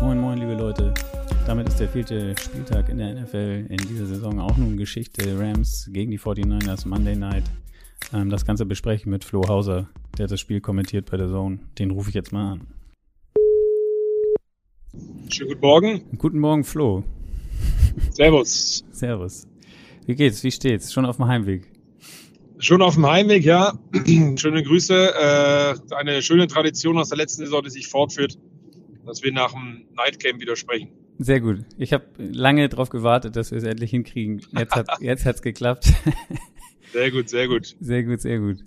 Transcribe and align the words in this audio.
Moin, 0.00 0.18
moin, 0.20 0.38
liebe 0.38 0.54
Leute. 0.54 0.94
Damit 1.44 1.66
ist 1.66 1.80
der 1.80 1.88
vierte 1.88 2.36
Spieltag 2.38 2.88
in 2.88 2.98
der 2.98 3.14
NFL 3.14 3.66
in 3.68 3.78
dieser 3.78 4.06
Saison 4.06 4.38
auch 4.38 4.56
nun 4.56 4.76
Geschichte. 4.76 5.36
Rams 5.36 5.90
gegen 5.92 6.12
die 6.12 6.20
49ers 6.20 6.86
Monday 6.86 7.16
Night. 7.16 7.42
Ähm, 8.12 8.30
das 8.30 8.46
Ganze 8.46 8.64
besprechen 8.64 9.10
mit 9.10 9.24
Flo 9.24 9.42
Hauser, 9.48 9.88
der 10.18 10.28
das 10.28 10.38
Spiel 10.38 10.60
kommentiert 10.60 11.10
bei 11.10 11.16
der 11.16 11.26
Zone. 11.26 11.58
Den 11.80 11.90
rufe 11.90 12.10
ich 12.10 12.14
jetzt 12.14 12.30
mal 12.30 12.52
an. 12.52 12.66
Schönen 15.30 15.48
guten 15.48 15.60
Morgen. 15.60 16.00
Guten 16.16 16.38
Morgen, 16.38 16.62
Flo. 16.62 17.02
Servus. 18.10 18.84
Servus. 18.90 19.46
Wie 20.06 20.14
geht's? 20.14 20.42
Wie 20.42 20.50
steht's? 20.50 20.92
Schon 20.92 21.04
auf 21.04 21.16
dem 21.16 21.26
Heimweg? 21.26 21.70
Schon 22.58 22.82
auf 22.82 22.94
dem 22.94 23.06
Heimweg, 23.06 23.44
ja. 23.44 23.78
Schöne 24.36 24.62
Grüße. 24.62 25.14
Äh, 25.14 25.94
eine 25.94 26.22
schöne 26.22 26.46
Tradition 26.46 26.98
aus 26.98 27.08
der 27.08 27.18
letzten 27.18 27.44
Saison, 27.44 27.62
die 27.62 27.70
sich 27.70 27.88
fortführt, 27.88 28.38
dass 29.06 29.22
wir 29.22 29.32
nach 29.32 29.52
dem 29.52 29.86
Nightcamp 29.96 30.40
wieder 30.40 30.56
sprechen. 30.56 30.88
Sehr 31.18 31.40
gut. 31.40 31.60
Ich 31.76 31.92
habe 31.92 32.06
lange 32.18 32.68
darauf 32.68 32.88
gewartet, 32.88 33.36
dass 33.36 33.50
wir 33.50 33.58
es 33.58 33.64
endlich 33.64 33.90
hinkriegen. 33.90 34.42
Jetzt 34.56 34.74
hat 34.74 34.88
jetzt 35.00 35.26
hat's 35.26 35.42
geklappt. 35.42 35.92
Sehr 36.92 37.10
gut, 37.10 37.28
sehr 37.28 37.46
gut. 37.46 37.76
Sehr 37.80 38.02
gut, 38.02 38.20
sehr 38.20 38.38
gut. 38.38 38.58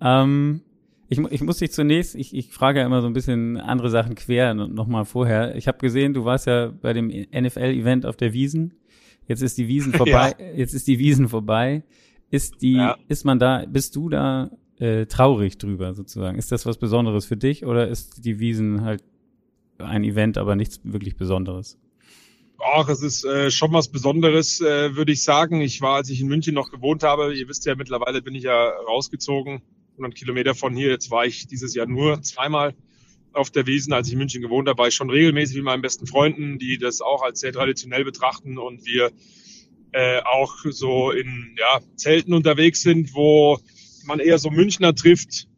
Ähm, 0.00 0.62
ich, 1.08 1.18
ich 1.18 1.40
muss 1.42 1.58
dich 1.58 1.72
zunächst, 1.72 2.14
ich, 2.14 2.34
ich 2.34 2.48
frage 2.48 2.80
ja 2.80 2.86
immer 2.86 3.00
so 3.00 3.06
ein 3.06 3.12
bisschen 3.12 3.56
andere 3.58 3.90
Sachen 3.90 4.14
quer 4.14 4.54
nochmal 4.54 5.04
vorher. 5.04 5.54
Ich 5.56 5.68
habe 5.68 5.78
gesehen, 5.78 6.14
du 6.14 6.24
warst 6.24 6.46
ja 6.46 6.68
bei 6.68 6.92
dem 6.92 7.08
NFL-Event 7.08 8.06
auf 8.06 8.16
der 8.16 8.32
Wiesen. 8.32 8.74
Jetzt 9.28 9.42
ist 9.42 9.58
die 9.58 9.68
Wiesen 9.68 9.92
vorbei. 9.94 10.34
Ja. 10.38 10.46
Jetzt 10.56 10.74
ist 10.74 10.88
die 10.88 10.98
Wiesen 10.98 11.28
vorbei. 11.28 11.84
Ist 12.30 12.60
die, 12.62 12.74
ja. 12.74 12.96
ist 13.08 13.24
man 13.24 13.38
da, 13.38 13.64
bist 13.68 13.94
du 13.94 14.08
da 14.08 14.50
äh, 14.78 15.06
traurig 15.06 15.58
drüber 15.58 15.94
sozusagen? 15.94 16.38
Ist 16.38 16.50
das 16.50 16.66
was 16.66 16.78
Besonderes 16.78 17.24
für 17.26 17.36
dich 17.36 17.64
oder 17.64 17.86
ist 17.88 18.24
die 18.24 18.40
Wiesen 18.40 18.82
halt 18.82 19.04
ein 19.78 20.02
Event, 20.02 20.38
aber 20.38 20.56
nichts 20.56 20.80
wirklich 20.82 21.16
Besonderes? 21.16 21.78
Ach, 22.58 22.88
es 22.88 23.02
ist 23.02 23.24
äh, 23.24 23.50
schon 23.50 23.72
was 23.72 23.88
Besonderes, 23.88 24.60
äh, 24.60 24.96
würde 24.96 25.12
ich 25.12 25.22
sagen. 25.22 25.60
Ich 25.60 25.80
war, 25.82 25.96
als 25.96 26.10
ich 26.10 26.20
in 26.20 26.28
München 26.28 26.54
noch 26.54 26.70
gewohnt 26.70 27.02
habe, 27.02 27.34
ihr 27.34 27.48
wisst 27.48 27.66
ja, 27.66 27.74
mittlerweile 27.74 28.22
bin 28.22 28.34
ich 28.34 28.44
ja 28.44 28.70
rausgezogen, 28.88 29.62
100 29.96 30.14
Kilometer 30.14 30.54
von 30.54 30.74
hier. 30.74 30.90
Jetzt 30.90 31.10
war 31.10 31.26
ich 31.26 31.46
dieses 31.46 31.74
Jahr 31.74 31.86
nur 31.86 32.22
zweimal 32.22 32.74
auf 33.32 33.50
der 33.50 33.66
Wiesen. 33.66 33.92
Als 33.92 34.06
ich 34.06 34.14
in 34.14 34.18
München 34.18 34.42
gewohnt 34.42 34.68
habe, 34.68 34.78
war 34.78 34.88
ich 34.88 34.94
schon 34.94 35.10
regelmäßig 35.10 35.56
mit 35.56 35.64
meinen 35.64 35.82
besten 35.82 36.06
Freunden, 36.06 36.58
die 36.58 36.78
das 36.78 37.00
auch 37.00 37.22
als 37.22 37.40
sehr 37.40 37.52
traditionell 37.52 38.04
betrachten 38.04 38.58
und 38.58 38.84
wir 38.86 39.12
äh, 39.92 40.20
auch 40.22 40.54
so 40.70 41.10
in 41.10 41.56
ja, 41.58 41.80
Zelten 41.96 42.34
unterwegs 42.34 42.82
sind, 42.82 43.14
wo 43.14 43.58
man 44.04 44.20
eher 44.20 44.38
so 44.38 44.50
Münchner 44.50 44.94
trifft. 44.94 45.48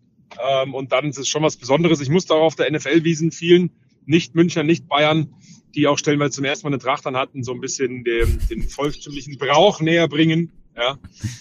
Ähm, 0.41 0.75
und 0.75 0.93
dann 0.93 1.09
ist 1.09 1.19
es 1.19 1.29
schon 1.29 1.43
was 1.43 1.57
Besonderes. 1.57 2.01
Ich 2.01 2.11
musste 2.11 2.35
auch 2.35 2.43
auf 2.43 2.55
der 2.55 2.71
NFL-Wiesen 2.71 3.33
vielen 3.33 3.71
Nicht-Münchner, 4.07 4.63
Nicht-Bayern, 4.63 5.35
die 5.75 5.87
auch 5.87 5.99
stellenweise 5.99 6.33
zum 6.33 6.45
ersten 6.45 6.67
Mal 6.67 6.75
eine 6.75 6.83
Tracht 6.83 7.07
an 7.07 7.17
hatten, 7.17 7.43
so 7.43 7.53
ein 7.53 7.61
bisschen 7.61 8.05
den, 8.05 8.41
den 8.51 8.63
volkstümlichen 8.69 9.39
Brauch 9.39 9.81
näher 9.81 10.09
bringen. 10.09 10.53
Ja. 10.79 10.97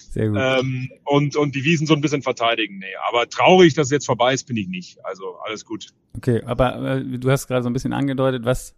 Sehr 0.10 0.30
gut. 0.30 0.38
Ähm, 0.42 0.90
und, 1.06 1.36
und 1.36 1.56
die 1.56 1.64
Wiesen 1.64 1.86
so 1.86 1.94
ein 1.94 2.02
bisschen 2.02 2.24
verteidigen. 2.24 2.80
Nee, 2.80 2.86
aber 3.08 3.30
traurig, 3.30 3.76
dass 3.76 3.88
es 3.88 3.92
jetzt 3.92 4.06
vorbei 4.06 4.34
ist, 4.34 4.48
bin 4.48 4.58
ich 4.58 4.68
nicht. 4.68 5.06
Also 5.06 5.38
alles 5.46 5.64
gut. 5.64 5.94
Okay, 6.16 6.42
aber 6.44 6.98
äh, 6.98 7.04
du 7.20 7.30
hast 7.30 7.48
gerade 7.48 7.64
so 7.64 7.70
ein 7.70 7.74
bisschen 7.74 7.94
angedeutet, 7.94 8.44
was 8.46 8.76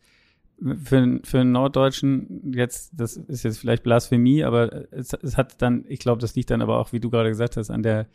für, 0.83 1.19
für 1.23 1.39
einen 1.39 1.53
Norddeutschen 1.53 2.51
jetzt, 2.53 2.91
das 2.93 3.15
ist 3.15 3.43
jetzt 3.43 3.59
vielleicht 3.59 3.83
Blasphemie, 3.83 4.43
aber 4.43 4.91
es, 4.91 5.13
es 5.13 5.37
hat 5.37 5.61
dann, 5.61 5.85
ich 5.87 5.99
glaube, 5.99 6.19
das 6.19 6.35
liegt 6.35 6.51
dann 6.51 6.61
aber 6.61 6.77
auch, 6.79 6.91
wie 6.91 6.99
du 6.99 7.09
gerade 7.09 7.29
gesagt 7.29 7.55
hast, 7.55 7.69
an 7.69 7.83
der 7.83 8.07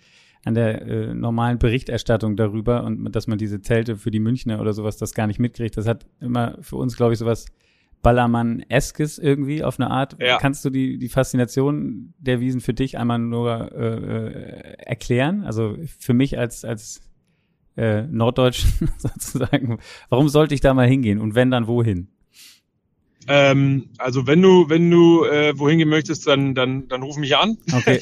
an 0.45 0.55
der 0.55 0.83
äh, 0.83 1.15
normalen 1.15 1.59
Berichterstattung 1.59 2.37
darüber 2.37 2.85
und 2.85 3.11
dass 3.13 3.27
man 3.27 3.39
diese 3.39 3.63
Zelte 3.63 3.97
für 3.97 4.11
die 4.11 4.21
Münchner 4.21 4.61
oder 4.61 4.75
sowas 4.75 4.99
das 4.99 5.15
gar 5.15 5.27
nicht 5.27 5.41
mitkriegt. 5.41 5.77
Das 5.79 5.87
hat 5.87 6.05
immer 6.21 6.59
für 6.61 6.77
uns, 6.77 6.97
glaube 6.97 7.15
ich, 7.15 7.19
sowas 7.19 7.47
Ballermann-eskes 8.05 9.19
irgendwie 9.19 9.65
auf 9.65 9.81
eine 9.81 9.91
Art. 9.91 10.17
Ja. 10.21 10.39
Kannst 10.39 10.65
du 10.65 10.71
die, 10.71 10.99
die 10.99 11.09
Faszination 11.09 12.15
der 12.19 12.39
Wiesen 12.39 12.61
für 12.61 12.75
dich 12.75 12.97
einmal 12.97 13.19
nur 13.19 13.73
äh, 13.73 13.97
äh 13.97 14.77
erklären? 14.79 15.43
Also 15.45 15.77
für 15.99 16.15
mich 16.15 16.39
als, 16.39 16.65
als 16.65 17.03
äh, 17.77 18.03
Norddeutschen 18.03 18.91
sozusagen, 18.99 19.79
warum 20.09 20.29
sollte 20.29 20.55
ich 20.55 20.61
da 20.61 20.73
mal 20.75 20.87
hingehen 20.87 21.21
und 21.21 21.35
wenn, 21.35 21.51
dann 21.51 21.67
wohin? 21.67 22.09
Ähm, 23.27 23.89
also 23.99 24.27
wenn 24.27 24.43
du, 24.43 24.69
wenn 24.69 24.91
du 24.91 25.25
äh, 25.25 25.59
wohin 25.59 25.79
gehen 25.79 25.89
möchtest, 25.89 26.27
dann, 26.27 26.55
dann, 26.55 26.89
dann 26.89 27.03
ruf 27.03 27.17
mich 27.17 27.37
an. 27.37 27.57
Okay. 27.73 27.99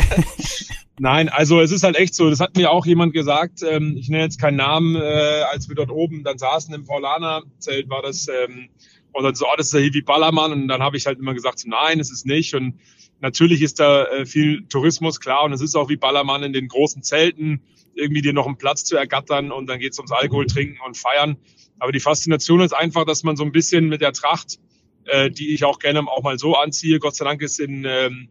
Nein, 0.99 1.29
also 1.29 1.61
es 1.61 1.73
ist 1.73 1.85
halt 1.85 1.97
echt 1.97 2.15
so, 2.15 2.29
das 2.29 2.41
hat 2.41 2.57
mir 2.57 2.71
auch 2.71 2.85
jemand 2.87 3.13
gesagt, 3.13 3.63
ähm, 3.63 3.97
ich 3.97 4.09
nenne 4.09 4.25
jetzt 4.25 4.41
keinen 4.41 4.57
Namen, 4.57 4.97
äh, 4.97 5.43
als 5.51 5.69
wir 5.69 5.75
dort 5.75 5.91
oben 5.91 6.23
dann 6.23 6.39
saßen 6.39 6.75
im 6.75 6.85
Paulaner-Zelt, 6.85 7.89
war 7.89 8.03
das, 8.03 8.29
ähm, 8.29 8.69
und 9.13 9.25
dann 9.25 9.35
so, 9.35 9.47
oh, 9.47 9.55
das 9.57 9.67
ist 9.67 9.75
ja 9.75 9.81
hier 9.81 9.95
wie 9.95 10.03
Ballermann, 10.03 10.53
und 10.53 10.69
dann 10.69 10.83
habe 10.83 10.97
ich 10.97 11.07
halt 11.07 11.19
immer 11.19 11.35
gesagt, 11.35 11.63
nein, 11.67 12.01
es 12.01 12.11
ist 12.11 12.27
nicht, 12.27 12.55
und 12.55 12.81
natürlich 13.21 13.63
ist 13.63 13.81
da 13.81 14.05
äh, 14.07 14.27
viel 14.27 14.65
Tourismus, 14.69 15.21
klar, 15.21 15.45
und 15.45 15.53
es 15.53 15.61
ist 15.61 15.75
auch 15.75 15.89
wie 15.89 15.97
Ballermann 15.97 16.43
in 16.43 16.53
den 16.53 16.69
großen 16.69 17.03
Zelten, 17.03 17.63
irgendwie 17.95 18.23
dir 18.23 18.33
noch 18.33 18.47
einen 18.47 18.57
Platz 18.57 18.85
zu 18.85 18.97
ergattern, 18.97 19.53
und 19.53 19.67
dann 19.67 19.79
geht's 19.79 19.99
ums 19.99 20.13
Alkohol 20.13 20.47
trinken 20.47 20.79
und 20.87 20.97
feiern, 20.97 21.37
aber 21.79 21.93
die 21.93 22.01
Faszination 22.01 22.61
ist 22.61 22.73
einfach, 22.73 23.05
dass 23.05 23.23
man 23.23 23.37
so 23.37 23.45
ein 23.45 23.53
bisschen 23.53 23.89
mit 23.89 24.01
der 24.01 24.13
Tracht 24.13 24.59
äh, 25.07 25.31
die 25.31 25.55
ich 25.55 25.65
auch 25.65 25.79
gerne 25.79 26.01
auch 26.01 26.23
mal 26.23 26.39
so 26.39 26.55
anziehe. 26.57 26.99
Gott 26.99 27.17
sei 27.17 27.25
Dank 27.25 27.43
ist 27.43 27.59
in 27.61 27.85
ähm, 27.85 28.29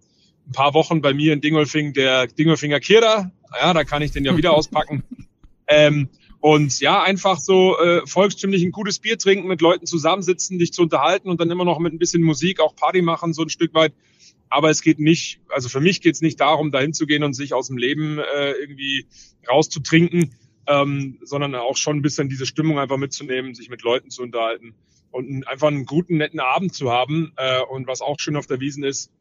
ein 0.48 0.52
paar 0.54 0.74
Wochen 0.74 1.02
bei 1.02 1.14
mir 1.14 1.34
in 1.34 1.42
Dingolfing 1.42 1.94
der 1.94 2.28
Dingolfinger 2.28 2.80
Kira. 2.80 3.32
Ja, 3.60 3.74
da 3.74 3.84
kann 3.84 4.02
ich 4.02 4.12
den 4.12 4.26
ja 4.26 4.36
wieder 4.36 4.54
auspacken. 4.54 5.04
Ähm, 5.74 6.10
und 6.42 6.80
ja, 6.80 7.04
einfach 7.04 7.38
so 7.38 7.78
äh, 7.78 8.06
volkstümlich 8.08 8.64
ein 8.64 8.72
gutes 8.72 8.98
Bier 8.98 9.18
trinken, 9.18 9.48
mit 9.48 9.62
Leuten 9.62 9.86
zusammensitzen, 9.86 10.58
dich 10.58 10.74
zu 10.74 10.82
unterhalten 10.82 11.30
und 11.30 11.40
dann 11.40 11.52
immer 11.52 11.66
noch 11.66 11.78
mit 11.78 11.94
ein 11.94 12.00
bisschen 12.00 12.24
Musik 12.24 12.60
auch 12.60 12.76
Party 12.76 13.04
machen, 13.04 13.34
so 13.34 13.44
ein 13.44 13.50
Stück 13.50 13.76
weit. 13.76 13.94
Aber 14.50 14.72
es 14.72 14.82
geht 14.82 15.00
nicht, 15.00 15.40
also 15.50 15.70
für 15.70 15.80
mich 15.80 16.02
geht 16.02 16.16
es 16.16 16.22
nicht 16.22 16.40
darum, 16.42 16.72
dahin 16.72 16.94
zu 16.94 17.06
gehen 17.06 17.24
und 17.24 17.34
sich 17.34 17.54
aus 17.54 17.68
dem 17.68 17.78
Leben 17.78 18.18
äh, 18.18 18.52
irgendwie 18.54 19.06
rauszutrinken, 19.48 20.36
ähm, 20.66 21.20
sondern 21.24 21.54
auch 21.54 21.78
schon 21.78 21.98
ein 21.98 22.02
bisschen 22.02 22.28
diese 22.28 22.48
Stimmung 22.48 22.80
einfach 22.80 22.98
mitzunehmen, 22.98 23.54
sich 23.54 23.70
mit 23.70 23.84
Leuten 23.84 24.10
zu 24.10 24.24
unterhalten 24.24 24.74
und 25.12 25.48
einfach 25.48 25.68
einen 25.68 25.86
guten, 25.86 26.18
netten 26.18 26.40
Abend 26.40 26.74
zu 26.74 26.92
haben. 26.92 27.34
Äh, 27.38 27.62
und 27.62 27.86
was 27.86 28.02
auch 28.02 28.20
schön 28.20 28.36
auf 28.36 28.48
der 28.48 28.60
Wiesen 28.60 28.84
ist, 28.84 29.12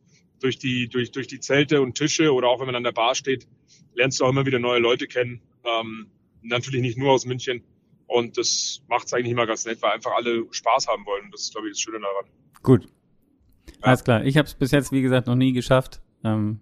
durch 0.41 0.59
die, 0.59 0.89
durch, 0.89 1.13
durch 1.13 1.27
die 1.27 1.39
Zelte 1.39 1.83
und 1.83 1.97
Tische 1.97 2.33
oder 2.33 2.49
auch 2.49 2.61
wenn 2.61 2.67
man 2.67 2.77
an 2.77 2.85
der 2.85 2.93
Bar 2.93 3.15
steht, 3.15 3.47
lernst 3.95 4.21
du 4.21 4.25
auch 4.25 4.31
immer 4.31 4.47
wieder 4.47 4.59
neue 4.59 4.81
Leute 4.81 5.07
kennen. 5.07 5.43
Ähm, 5.65 6.07
natürlich 6.43 6.83
nicht 6.83 6.99
nur 6.99 7.13
aus 7.13 7.27
München. 7.27 7.63
Und 8.07 8.37
das 8.39 8.83
macht 8.89 9.07
es 9.07 9.13
eigentlich 9.13 9.31
immer 9.31 9.47
ganz 9.47 9.65
nett, 9.65 9.81
weil 9.83 9.93
einfach 9.93 10.13
alle 10.17 10.45
Spaß 10.51 10.89
haben 10.89 11.07
wollen. 11.07 11.31
Das 11.31 11.43
ist, 11.43 11.53
glaube 11.53 11.69
ich, 11.69 11.75
das 11.75 11.81
Schöne 11.81 12.01
daran. 12.01 12.25
Gut. 12.63 12.85
Ja. 12.85 13.77
Alles 13.83 14.05
klar. 14.05 14.25
Ich 14.25 14.37
habe 14.37 14.47
es 14.47 14.55
bis 14.55 14.73
jetzt, 14.73 14.91
wie 14.91 15.03
gesagt, 15.03 15.29
noch 15.29 15.37
nie 15.37 15.53
geschafft. 15.53 16.03
Ähm, 16.25 16.61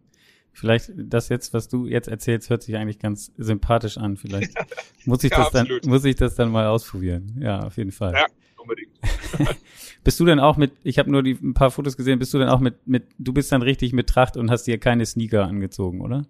vielleicht 0.53 0.93
das 0.95 1.31
jetzt, 1.31 1.55
was 1.55 1.69
du 1.69 1.87
jetzt 1.87 2.09
erzählst, 2.09 2.51
hört 2.51 2.63
sich 2.63 2.77
eigentlich 2.77 2.99
ganz 2.99 3.33
sympathisch 3.39 3.97
an. 3.97 4.17
Vielleicht 4.17 4.53
muss 5.07 5.25
ich 5.25 5.31
ja, 5.31 5.39
das 5.39 5.51
dann, 5.53 5.69
muss 5.87 6.05
ich 6.05 6.17
das 6.17 6.35
dann 6.35 6.51
mal 6.51 6.67
ausprobieren. 6.67 7.39
Ja, 7.41 7.65
auf 7.65 7.79
jeden 7.79 7.93
Fall. 7.93 8.13
Ja, 8.13 8.27
unbedingt. 8.59 8.91
bist 10.05 10.21
du 10.21 10.27
denn 10.27 10.41
auch 10.41 10.57
mit, 10.57 10.73
ich 10.83 10.99
habe 10.99 11.11
nur 11.11 11.23
die, 11.23 11.33
ein 11.33 11.55
paar 11.55 11.71
Fotos 11.71 11.97
gesehen, 11.97 12.19
bist 12.19 12.35
du 12.35 12.39
denn 12.39 12.49
auch 12.49 12.61
mit, 12.61 12.87
mit, 12.87 13.05
du 13.19 13.33
bist 13.33 13.51
dann 13.53 13.63
richtig 13.63 13.93
mit 13.93 14.09
Tracht 14.09 14.37
und 14.37 14.51
hast 14.51 14.65
dir 14.65 14.79
keine 14.79 15.07
Sneaker 15.07 15.47
angezogen, 15.47 16.01
oder? 16.01 16.27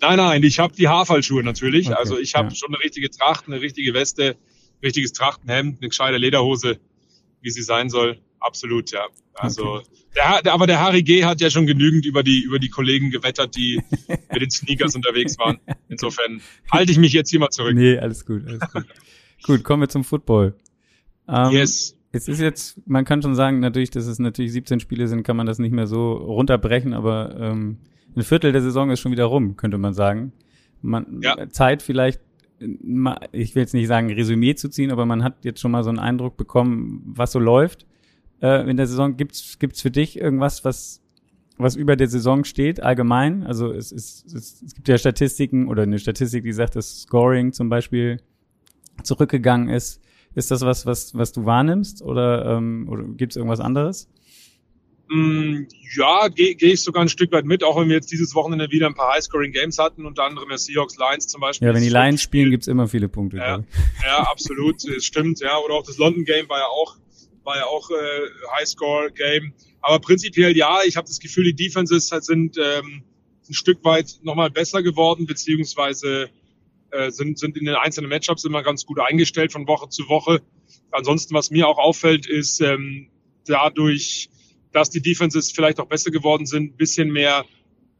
Nein, 0.00 0.16
nein, 0.16 0.42
ich 0.42 0.58
habe 0.58 0.74
die 0.74 0.88
Haarfallschuhe 0.88 1.42
natürlich. 1.42 1.88
Okay, 1.88 1.96
also 1.98 2.18
ich 2.18 2.34
habe 2.34 2.48
ja. 2.48 2.54
schon 2.54 2.74
eine 2.74 2.82
richtige 2.82 3.10
Tracht, 3.10 3.46
eine 3.46 3.60
richtige 3.60 3.94
Weste, 3.94 4.36
richtiges 4.82 5.12
Trachtenhemd, 5.12 5.78
eine 5.80 5.88
gescheite 5.88 6.18
Lederhose, 6.18 6.78
wie 7.40 7.50
sie 7.50 7.62
sein 7.62 7.90
soll. 7.90 8.18
Absolut, 8.40 8.92
ja. 8.92 9.06
Also, 9.34 9.76
okay. 9.76 9.86
der, 10.14 10.42
der, 10.42 10.52
aber 10.52 10.66
der 10.66 10.80
Harry 10.80 11.02
G. 11.02 11.24
hat 11.24 11.40
ja 11.40 11.50
schon 11.50 11.66
genügend 11.66 12.06
über 12.06 12.22
die, 12.22 12.42
über 12.42 12.58
die 12.58 12.68
Kollegen 12.68 13.10
gewettert, 13.10 13.56
die 13.56 13.82
mit 14.32 14.42
den 14.42 14.50
Sneakers 14.50 14.94
unterwegs 14.94 15.38
waren. 15.38 15.58
Insofern 15.88 16.40
halte 16.72 16.92
ich 16.92 16.98
mich 16.98 17.12
jetzt 17.12 17.30
hier 17.30 17.40
mal 17.40 17.50
zurück. 17.50 17.74
Nee, 17.74 17.98
alles 17.98 18.24
gut, 18.24 18.46
alles 18.46 18.60
gut. 18.72 18.84
gut, 19.42 19.64
kommen 19.64 19.82
wir 19.82 19.88
zum 19.88 20.04
Football. 20.04 20.54
Ähm, 21.28 21.50
yes. 21.50 21.94
Es 22.10 22.26
ist 22.26 22.40
jetzt, 22.40 22.80
man 22.86 23.04
kann 23.04 23.20
schon 23.20 23.34
sagen, 23.34 23.60
natürlich, 23.60 23.90
dass 23.90 24.06
es 24.06 24.18
natürlich 24.18 24.52
17 24.52 24.80
Spiele 24.80 25.08
sind, 25.08 25.24
kann 25.24 25.36
man 25.36 25.46
das 25.46 25.58
nicht 25.58 25.72
mehr 25.72 25.86
so 25.86 26.12
runterbrechen, 26.12 26.94
aber 26.94 27.36
ähm, 27.38 27.78
ein 28.16 28.22
Viertel 28.22 28.52
der 28.52 28.62
Saison 28.62 28.90
ist 28.90 29.00
schon 29.00 29.12
wieder 29.12 29.24
rum, 29.24 29.56
könnte 29.56 29.78
man 29.78 29.94
sagen. 29.94 30.32
Man, 30.82 31.20
ja. 31.22 31.48
Zeit 31.50 31.82
vielleicht, 31.82 32.20
ich 32.58 33.54
will 33.54 33.62
jetzt 33.62 33.74
nicht 33.74 33.88
sagen, 33.88 34.12
Resümee 34.12 34.54
zu 34.54 34.68
ziehen, 34.68 34.90
aber 34.90 35.06
man 35.06 35.22
hat 35.22 35.44
jetzt 35.44 35.60
schon 35.60 35.70
mal 35.70 35.84
so 35.84 35.90
einen 35.90 35.98
Eindruck 35.98 36.36
bekommen, 36.36 37.02
was 37.06 37.32
so 37.32 37.38
läuft 37.38 37.86
äh, 38.42 38.68
in 38.68 38.76
der 38.76 38.86
Saison. 38.86 39.16
Gibt's 39.16 39.58
gibt's 39.58 39.80
für 39.82 39.90
dich 39.90 40.18
irgendwas, 40.18 40.64
was 40.64 41.02
was 41.58 41.74
über 41.74 41.96
der 41.96 42.08
Saison 42.08 42.44
steht, 42.44 42.80
allgemein? 42.82 43.44
Also 43.44 43.72
es, 43.72 43.90
es, 43.90 44.24
es, 44.26 44.62
es 44.62 44.74
gibt 44.74 44.88
ja 44.88 44.96
Statistiken 44.96 45.68
oder 45.68 45.82
eine 45.82 45.98
Statistik, 45.98 46.44
die 46.44 46.52
sagt, 46.52 46.76
dass 46.76 47.02
Scoring 47.02 47.52
zum 47.52 47.68
Beispiel 47.68 48.18
zurückgegangen 49.02 49.68
ist. 49.68 50.00
Ist 50.34 50.50
das 50.50 50.62
was, 50.62 50.86
was, 50.86 51.16
was 51.16 51.32
du 51.32 51.44
wahrnimmst 51.44 52.02
oder, 52.02 52.56
ähm, 52.56 52.86
oder 52.88 53.02
gibt 53.02 53.32
es 53.32 53.36
irgendwas 53.36 53.60
anderes? 53.60 54.08
Mm, 55.10 55.66
ja, 55.96 56.28
gehe 56.28 56.54
geh 56.54 56.72
ich 56.72 56.82
sogar 56.82 57.02
ein 57.02 57.08
Stück 57.08 57.32
weit 57.32 57.46
mit, 57.46 57.64
auch 57.64 57.80
wenn 57.80 57.88
wir 57.88 57.96
jetzt 57.96 58.12
dieses 58.12 58.34
Wochenende 58.34 58.70
wieder 58.70 58.86
ein 58.86 58.94
paar 58.94 59.14
High-Scoring-Games 59.14 59.78
hatten, 59.78 60.04
unter 60.04 60.24
anderem 60.24 60.48
der 60.48 60.58
Seahawks 60.58 60.96
Lions 60.98 61.26
zum 61.26 61.40
Beispiel. 61.40 61.68
Ja, 61.68 61.74
wenn 61.74 61.82
die 61.82 61.88
Lions 61.88 62.22
spielen, 62.22 62.50
gibt's 62.50 62.66
immer 62.66 62.88
viele 62.88 63.08
Punkte. 63.08 63.38
Ja, 63.38 63.64
ja 64.04 64.18
absolut, 64.20 64.76
das 64.86 65.04
stimmt. 65.04 65.40
Ja, 65.40 65.58
oder 65.58 65.74
auch 65.74 65.84
das 65.84 65.96
London-Game 65.96 66.48
war 66.48 66.58
ja 66.58 66.66
auch, 66.66 66.96
war 67.44 67.56
ja 67.56 67.64
auch 67.64 67.90
äh, 67.90 68.54
High-Score-Game. 68.58 69.54
Aber 69.80 69.98
prinzipiell 70.00 70.56
ja, 70.56 70.80
ich 70.86 70.96
habe 70.96 71.06
das 71.06 71.20
Gefühl, 71.20 71.44
die 71.44 71.54
Defenses 71.54 72.08
sind 72.08 72.58
ähm, 72.58 73.02
ein 73.48 73.54
Stück 73.54 73.82
weit 73.84 74.18
nochmal 74.22 74.50
besser 74.50 74.82
geworden, 74.82 75.26
beziehungsweise 75.26 76.28
äh, 76.90 77.10
sind, 77.10 77.38
sind 77.38 77.56
in 77.56 77.64
den 77.64 77.74
einzelnen 77.74 78.10
Matchups 78.10 78.44
immer 78.44 78.62
ganz 78.62 78.84
gut 78.86 79.00
eingestellt 79.00 79.52
von 79.52 79.66
Woche 79.66 79.88
zu 79.88 80.08
Woche. 80.08 80.42
Ansonsten, 80.90 81.34
was 81.34 81.50
mir 81.50 81.68
auch 81.68 81.78
auffällt, 81.78 82.26
ist 82.26 82.60
ähm, 82.60 83.08
dadurch, 83.46 84.30
dass 84.72 84.90
die 84.90 85.00
Defenses 85.00 85.52
vielleicht 85.52 85.80
auch 85.80 85.86
besser 85.86 86.10
geworden 86.10 86.46
sind, 86.46 86.76
bisschen 86.76 87.10
mehr 87.10 87.44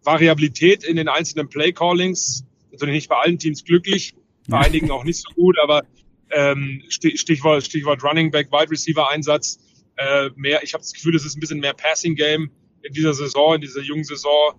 Variabilität 0.05 0.85
in 0.85 0.97
den 0.97 1.09
einzelnen 1.09 1.49
Play-Callings. 1.49 2.45
Natürlich 2.73 2.95
nicht 2.95 3.09
bei 3.09 3.17
allen 3.17 3.39
Teams 3.39 3.65
glücklich, 3.65 4.15
bei 4.49 4.59
einigen 4.59 4.91
auch 4.91 5.05
nicht 5.05 5.21
so 5.21 5.35
gut, 5.35 5.57
aber 5.63 5.83
ähm, 6.31 6.83
Stichwort, 6.89 7.65
Stichwort 7.65 8.03
Running 8.05 8.31
Back, 8.31 8.53
Wide 8.53 8.71
Receiver 8.71 9.11
Einsatz. 9.11 9.59
Äh, 9.97 10.31
mehr, 10.37 10.63
ich 10.63 10.75
habe 10.75 10.83
das 10.83 10.93
Gefühl, 10.93 11.17
es 11.17 11.25
ist 11.25 11.37
ein 11.37 11.41
bisschen 11.41 11.61
mehr 11.61 11.75
Passing 11.75 12.15
Game 12.15 12.51
in 12.83 12.93
dieser 12.93 13.15
Saison, 13.15 13.57
in 13.57 13.61
dieser 13.63 13.83
jungen 13.83 14.05
Saison. 14.05 14.55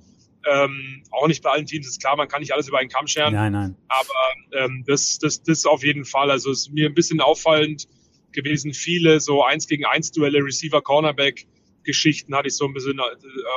Ähm, 0.49 1.03
auch 1.11 1.27
nicht 1.27 1.43
bei 1.43 1.51
allen 1.51 1.65
Teams 1.65 1.87
ist 1.87 2.01
klar, 2.01 2.15
man 2.15 2.27
kann 2.27 2.41
nicht 2.41 2.53
alles 2.53 2.67
über 2.67 2.79
einen 2.79 2.89
Kamm 2.89 3.07
scheren. 3.07 3.33
Nein, 3.33 3.51
nein. 3.51 3.75
Aber 3.87 4.63
ähm, 4.63 4.83
das, 4.87 5.19
das, 5.19 5.43
das 5.43 5.65
auf 5.65 5.83
jeden 5.83 6.05
Fall. 6.05 6.31
Also 6.31 6.51
es 6.51 6.67
ist 6.67 6.73
mir 6.73 6.87
ein 6.87 6.93
bisschen 6.93 7.19
auffallend 7.21 7.87
gewesen. 8.31 8.73
Viele 8.73 9.19
so 9.19 9.43
eins 9.43 9.67
gegen 9.67 9.85
eins 9.85 10.11
Duelle, 10.11 10.43
Receiver, 10.43 10.81
Cornerback 10.81 11.45
Geschichten 11.89 12.35
hatte 12.35 12.47
ich 12.47 12.55
so 12.55 12.65
ein 12.65 12.73
bisschen 12.73 12.99
äh, 12.99 13.03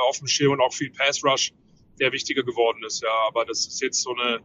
auf 0.09 0.19
dem 0.19 0.27
Schirm 0.27 0.53
und 0.53 0.61
auch 0.61 0.73
viel 0.73 0.91
Pass 0.91 1.23
Rush, 1.23 1.53
der 1.99 2.11
wichtiger 2.11 2.43
geworden 2.43 2.83
ist. 2.85 3.01
Ja, 3.01 3.09
aber 3.27 3.45
das 3.45 3.67
ist 3.67 3.81
jetzt 3.81 4.01
so 4.01 4.15
eine, 4.15 4.39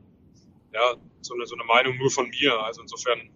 ja, 0.73 0.97
so 1.21 1.35
eine, 1.35 1.47
so 1.47 1.55
eine 1.55 1.65
Meinung 1.65 1.99
nur 1.99 2.11
von 2.11 2.29
mir. 2.29 2.59
Also 2.63 2.83
insofern. 2.83 3.31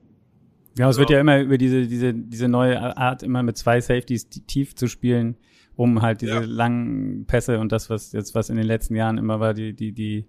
Ja, 0.78 0.88
es 0.88 0.98
wird 0.98 1.10
ja 1.10 1.20
immer 1.20 1.40
über 1.40 1.58
diese, 1.58 1.86
diese, 1.86 2.14
diese 2.14 2.48
neue 2.48 2.96
Art, 2.96 3.22
immer 3.22 3.42
mit 3.42 3.58
zwei 3.58 3.80
Safeties 3.80 4.28
tief 4.28 4.74
zu 4.74 4.86
spielen 4.86 5.36
um 5.76 6.02
halt 6.02 6.20
diese 6.20 6.34
ja. 6.34 6.40
langen 6.40 7.24
Pässe 7.26 7.58
und 7.58 7.72
das, 7.72 7.90
was 7.90 8.12
jetzt, 8.12 8.34
was 8.34 8.50
in 8.50 8.56
den 8.56 8.66
letzten 8.66 8.94
Jahren 8.94 9.18
immer 9.18 9.40
war, 9.40 9.54
die, 9.54 9.72
die, 9.72 9.92
die, 9.92 10.26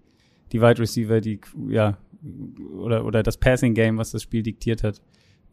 die 0.51 0.61
Wide 0.61 0.79
Receiver, 0.79 1.21
die, 1.21 1.39
ja, 1.67 1.97
oder, 2.77 3.05
oder 3.05 3.23
das 3.23 3.37
Passing 3.37 3.73
Game, 3.73 3.97
was 3.97 4.11
das 4.11 4.23
Spiel 4.23 4.43
diktiert 4.43 4.83
hat, 4.83 5.01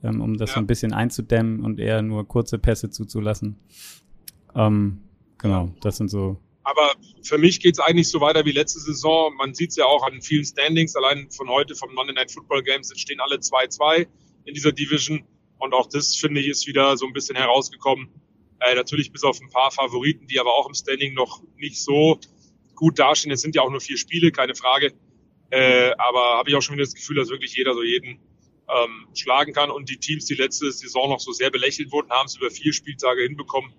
ähm, 0.02 0.20
um 0.20 0.36
das 0.36 0.50
ja. 0.50 0.54
so 0.54 0.60
ein 0.60 0.66
bisschen 0.66 0.92
einzudämmen 0.92 1.64
und 1.64 1.80
eher 1.80 2.02
nur 2.02 2.26
kurze 2.28 2.58
Pässe 2.58 2.90
zuzulassen. 2.90 3.56
Ähm, 4.54 5.00
genau, 5.38 5.74
das 5.80 5.96
sind 5.96 6.08
so. 6.08 6.36
Aber 6.62 6.92
für 7.22 7.38
mich 7.38 7.60
geht's 7.60 7.80
eigentlich 7.80 8.08
so 8.08 8.20
weiter 8.20 8.44
wie 8.44 8.52
letzte 8.52 8.80
Saison. 8.80 9.34
Man 9.36 9.54
sieht's 9.54 9.76
ja 9.76 9.86
auch 9.86 10.04
an 10.04 10.22
vielen 10.22 10.44
Standings. 10.44 10.94
Allein 10.94 11.30
von 11.30 11.48
heute 11.48 11.74
vom 11.74 11.92
Monday 11.94 12.14
Night 12.14 12.30
Football 12.30 12.62
Games 12.62 12.92
stehen 12.96 13.20
alle 13.20 13.36
2-2 13.36 14.06
in 14.44 14.54
dieser 14.54 14.72
Division. 14.72 15.24
Und 15.58 15.74
auch 15.74 15.88
das, 15.88 16.16
finde 16.16 16.40
ich, 16.40 16.48
ist 16.48 16.66
wieder 16.66 16.96
so 16.96 17.06
ein 17.06 17.12
bisschen 17.12 17.36
herausgekommen. 17.36 18.08
Äh, 18.60 18.74
natürlich 18.74 19.12
bis 19.12 19.24
auf 19.24 19.40
ein 19.40 19.50
paar 19.50 19.70
Favoriten, 19.70 20.26
die 20.26 20.38
aber 20.38 20.54
auch 20.54 20.68
im 20.68 20.74
Standing 20.74 21.14
noch 21.14 21.42
nicht 21.56 21.82
so 21.82 22.18
gut 22.74 22.98
dastehen. 22.98 23.32
Es 23.32 23.40
sind 23.40 23.54
ja 23.54 23.62
auch 23.62 23.70
nur 23.70 23.80
vier 23.80 23.96
Spiele, 23.96 24.32
keine 24.32 24.54
Frage. 24.54 24.92
Äh, 25.50 25.92
aber 25.98 26.38
habe 26.38 26.50
ich 26.50 26.56
auch 26.56 26.62
schon 26.62 26.76
wieder 26.76 26.84
das 26.84 26.94
Gefühl, 26.94 27.16
dass 27.16 27.30
wirklich 27.30 27.56
jeder 27.56 27.74
so 27.74 27.82
jeden 27.82 28.20
ähm, 28.68 29.06
schlagen 29.14 29.52
kann. 29.52 29.70
Und 29.70 29.88
die 29.88 29.98
Teams, 29.98 30.26
die 30.26 30.34
letzte 30.34 30.70
Saison 30.70 31.10
noch 31.10 31.20
so 31.20 31.32
sehr 31.32 31.50
belächelt 31.50 31.90
wurden, 31.92 32.10
haben 32.10 32.26
es 32.26 32.36
über 32.36 32.50
vier 32.50 32.72
Spieltage 32.72 33.22
hinbekommen, 33.22 33.72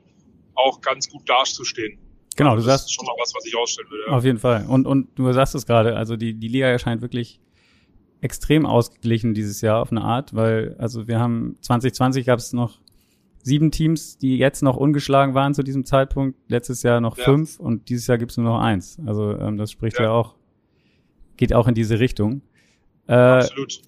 auch 0.55 0.81
ganz 0.81 1.09
gut 1.09 1.27
dastustehen. 1.27 1.97
Genau, 2.35 2.55
du 2.55 2.61
sagst. 2.61 2.85
Das 2.85 2.91
ist 2.91 2.95
schon 2.95 3.05
noch 3.05 3.17
was, 3.19 3.33
was 3.35 3.45
ich 3.45 3.55
ausstellen 3.55 3.89
würde. 3.89 4.03
Ja. 4.07 4.17
Auf 4.17 4.23
jeden 4.23 4.39
Fall. 4.39 4.65
Und, 4.67 4.87
und 4.87 5.09
du 5.17 5.31
sagst 5.33 5.55
es 5.55 5.65
gerade, 5.65 5.95
also 5.95 6.15
die, 6.15 6.33
die 6.33 6.47
Liga 6.47 6.67
erscheint 6.67 7.01
wirklich 7.01 7.39
extrem 8.21 8.65
ausgeglichen 8.65 9.33
dieses 9.33 9.61
Jahr 9.61 9.81
auf 9.81 9.91
eine 9.91 10.01
Art, 10.01 10.33
weil, 10.35 10.75
also 10.77 11.07
wir 11.07 11.19
haben 11.19 11.57
2020 11.61 12.25
gab 12.25 12.39
es 12.39 12.53
noch 12.53 12.79
sieben 13.43 13.71
Teams, 13.71 14.17
die 14.17 14.37
jetzt 14.37 14.61
noch 14.61 14.77
ungeschlagen 14.77 15.33
waren 15.33 15.53
zu 15.53 15.63
diesem 15.63 15.85
Zeitpunkt. 15.85 16.37
Letztes 16.47 16.83
Jahr 16.83 17.01
noch 17.01 17.17
ja. 17.17 17.23
fünf 17.23 17.59
und 17.59 17.89
dieses 17.89 18.07
Jahr 18.07 18.19
gibt's 18.19 18.37
nur 18.37 18.45
noch 18.45 18.59
eins. 18.59 18.99
Also 19.05 19.35
ähm, 19.37 19.57
das 19.57 19.71
spricht 19.71 19.97
ja. 19.97 20.05
ja. 20.05 20.11
auch, 20.11 20.35
geht 21.37 21.53
auch 21.53 21.67
in 21.67 21.73
diese 21.73 21.99
Richtung. 21.99 22.43
Äh, 23.07 23.13
Absolut. 23.13 23.81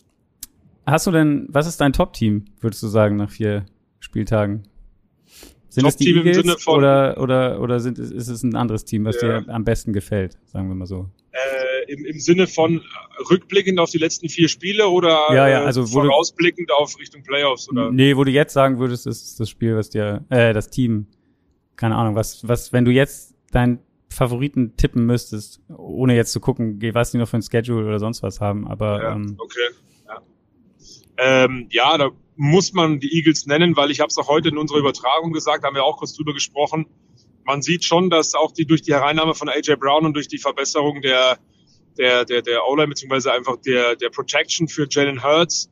Hast 0.86 1.08
du 1.08 1.12
denn, 1.12 1.48
was 1.50 1.68
ist 1.68 1.80
dein 1.80 1.94
Top-Team, 1.94 2.46
würdest 2.60 2.84
du 2.84 2.88
sagen, 2.88 3.16
nach 3.16 3.30
vier 3.30 3.66
Spieltagen? 4.00 4.64
Sind 5.74 5.88
es 5.88 5.96
die 5.96 6.14
Eagles 6.14 6.68
oder, 6.68 7.20
oder, 7.20 7.60
oder 7.60 7.80
sind, 7.80 7.98
ist 7.98 8.28
es 8.28 8.44
ein 8.44 8.56
anderes 8.56 8.86
Team, 8.86 9.06
was 9.06 9.20
ja. 9.20 9.42
dir 9.42 9.52
am 9.52 9.64
besten 9.64 9.92
gefällt, 9.92 10.38
sagen 10.46 10.68
wir 10.68 10.76
mal 10.76 10.86
so? 10.86 11.10
Äh, 11.32 11.92
im, 11.92 12.06
Im 12.06 12.20
Sinne 12.20 12.46
von 12.46 12.84
rückblickend 13.32 13.80
auf 13.80 13.90
die 13.90 13.98
letzten 13.98 14.30
vier 14.30 14.50
Spiele 14.50 14.88
oder 14.88 15.34
ja, 15.34 15.48
ja, 15.48 15.64
also 15.64 15.84
vorausblickend 15.88 16.70
du, 16.70 16.76
auf 16.76 17.00
Richtung 17.00 17.24
Playoffs? 17.24 17.68
Oder? 17.72 17.92
Nee, 17.92 18.16
wo 18.16 18.24
du 18.24 18.30
jetzt 18.30 18.54
sagen 18.54 18.78
würdest, 18.78 19.08
ist 19.08 19.40
das 19.40 19.50
Spiel, 19.50 19.76
was 19.76 19.90
dir, 19.90 20.24
äh, 20.30 20.54
das 20.54 20.70
Team, 20.70 21.08
keine 21.76 21.96
Ahnung, 21.96 22.14
was, 22.14 22.48
was, 22.48 22.72
wenn 22.72 22.86
du 22.86 22.92
jetzt 22.92 23.34
deinen 23.50 23.80
Favoriten 24.12 24.78
tippen 24.78 25.08
müsstest, 25.08 25.60
ohne 25.76 26.16
jetzt 26.16 26.34
zu 26.34 26.40
gucken, 26.40 26.80
was 26.94 27.10
die 27.10 27.18
noch 27.18 27.28
für 27.28 27.38
ein 27.38 27.42
Schedule 27.42 27.88
oder 27.88 27.98
sonst 27.98 28.22
was 28.22 28.40
haben, 28.40 28.68
aber 28.68 29.02
ja, 29.02 29.16
ähm, 29.16 29.38
okay. 29.40 29.70
Ja. 30.08 30.22
Ähm, 31.18 31.68
ja, 31.72 31.98
da 31.98 32.12
muss 32.36 32.74
man 32.74 33.00
die 33.00 33.16
Eagles 33.16 33.46
nennen, 33.46 33.76
weil 33.76 33.92
ich 33.92 34.00
habe 34.00 34.10
es 34.10 34.18
auch 34.18 34.28
heute 34.28 34.50
in 34.50 34.58
unserer 34.58 34.80
Übertragung 34.80 35.32
gesagt, 35.32 35.64
haben 35.64 35.76
wir 35.76 35.84
auch 35.84 35.98
kurz 35.98 36.14
drüber 36.14 36.34
gesprochen. 36.34 36.88
Man 37.46 37.62
sieht 37.62 37.84
schon, 37.84 38.10
dass 38.10 38.34
auch 38.34 38.52
die 38.52 38.66
durch 38.66 38.82
die 38.82 38.94
Hereinnahme 38.94 39.36
von 39.36 39.50
AJ 39.50 39.76
Brown 39.76 40.06
und 40.06 40.14
durch 40.14 40.28
die 40.28 40.38
Verbesserung 40.38 41.02
der 41.02 41.38
der 41.98 42.26
der 42.26 42.42
der 42.42 42.66
O-line 42.66 42.88
beziehungsweise 42.88 43.34
einfach 43.34 43.58
der 43.58 43.96
der 43.96 44.10
Protection 44.10 44.68
für 44.68 44.88
Jalen 44.90 45.24
Hurts 45.24 45.70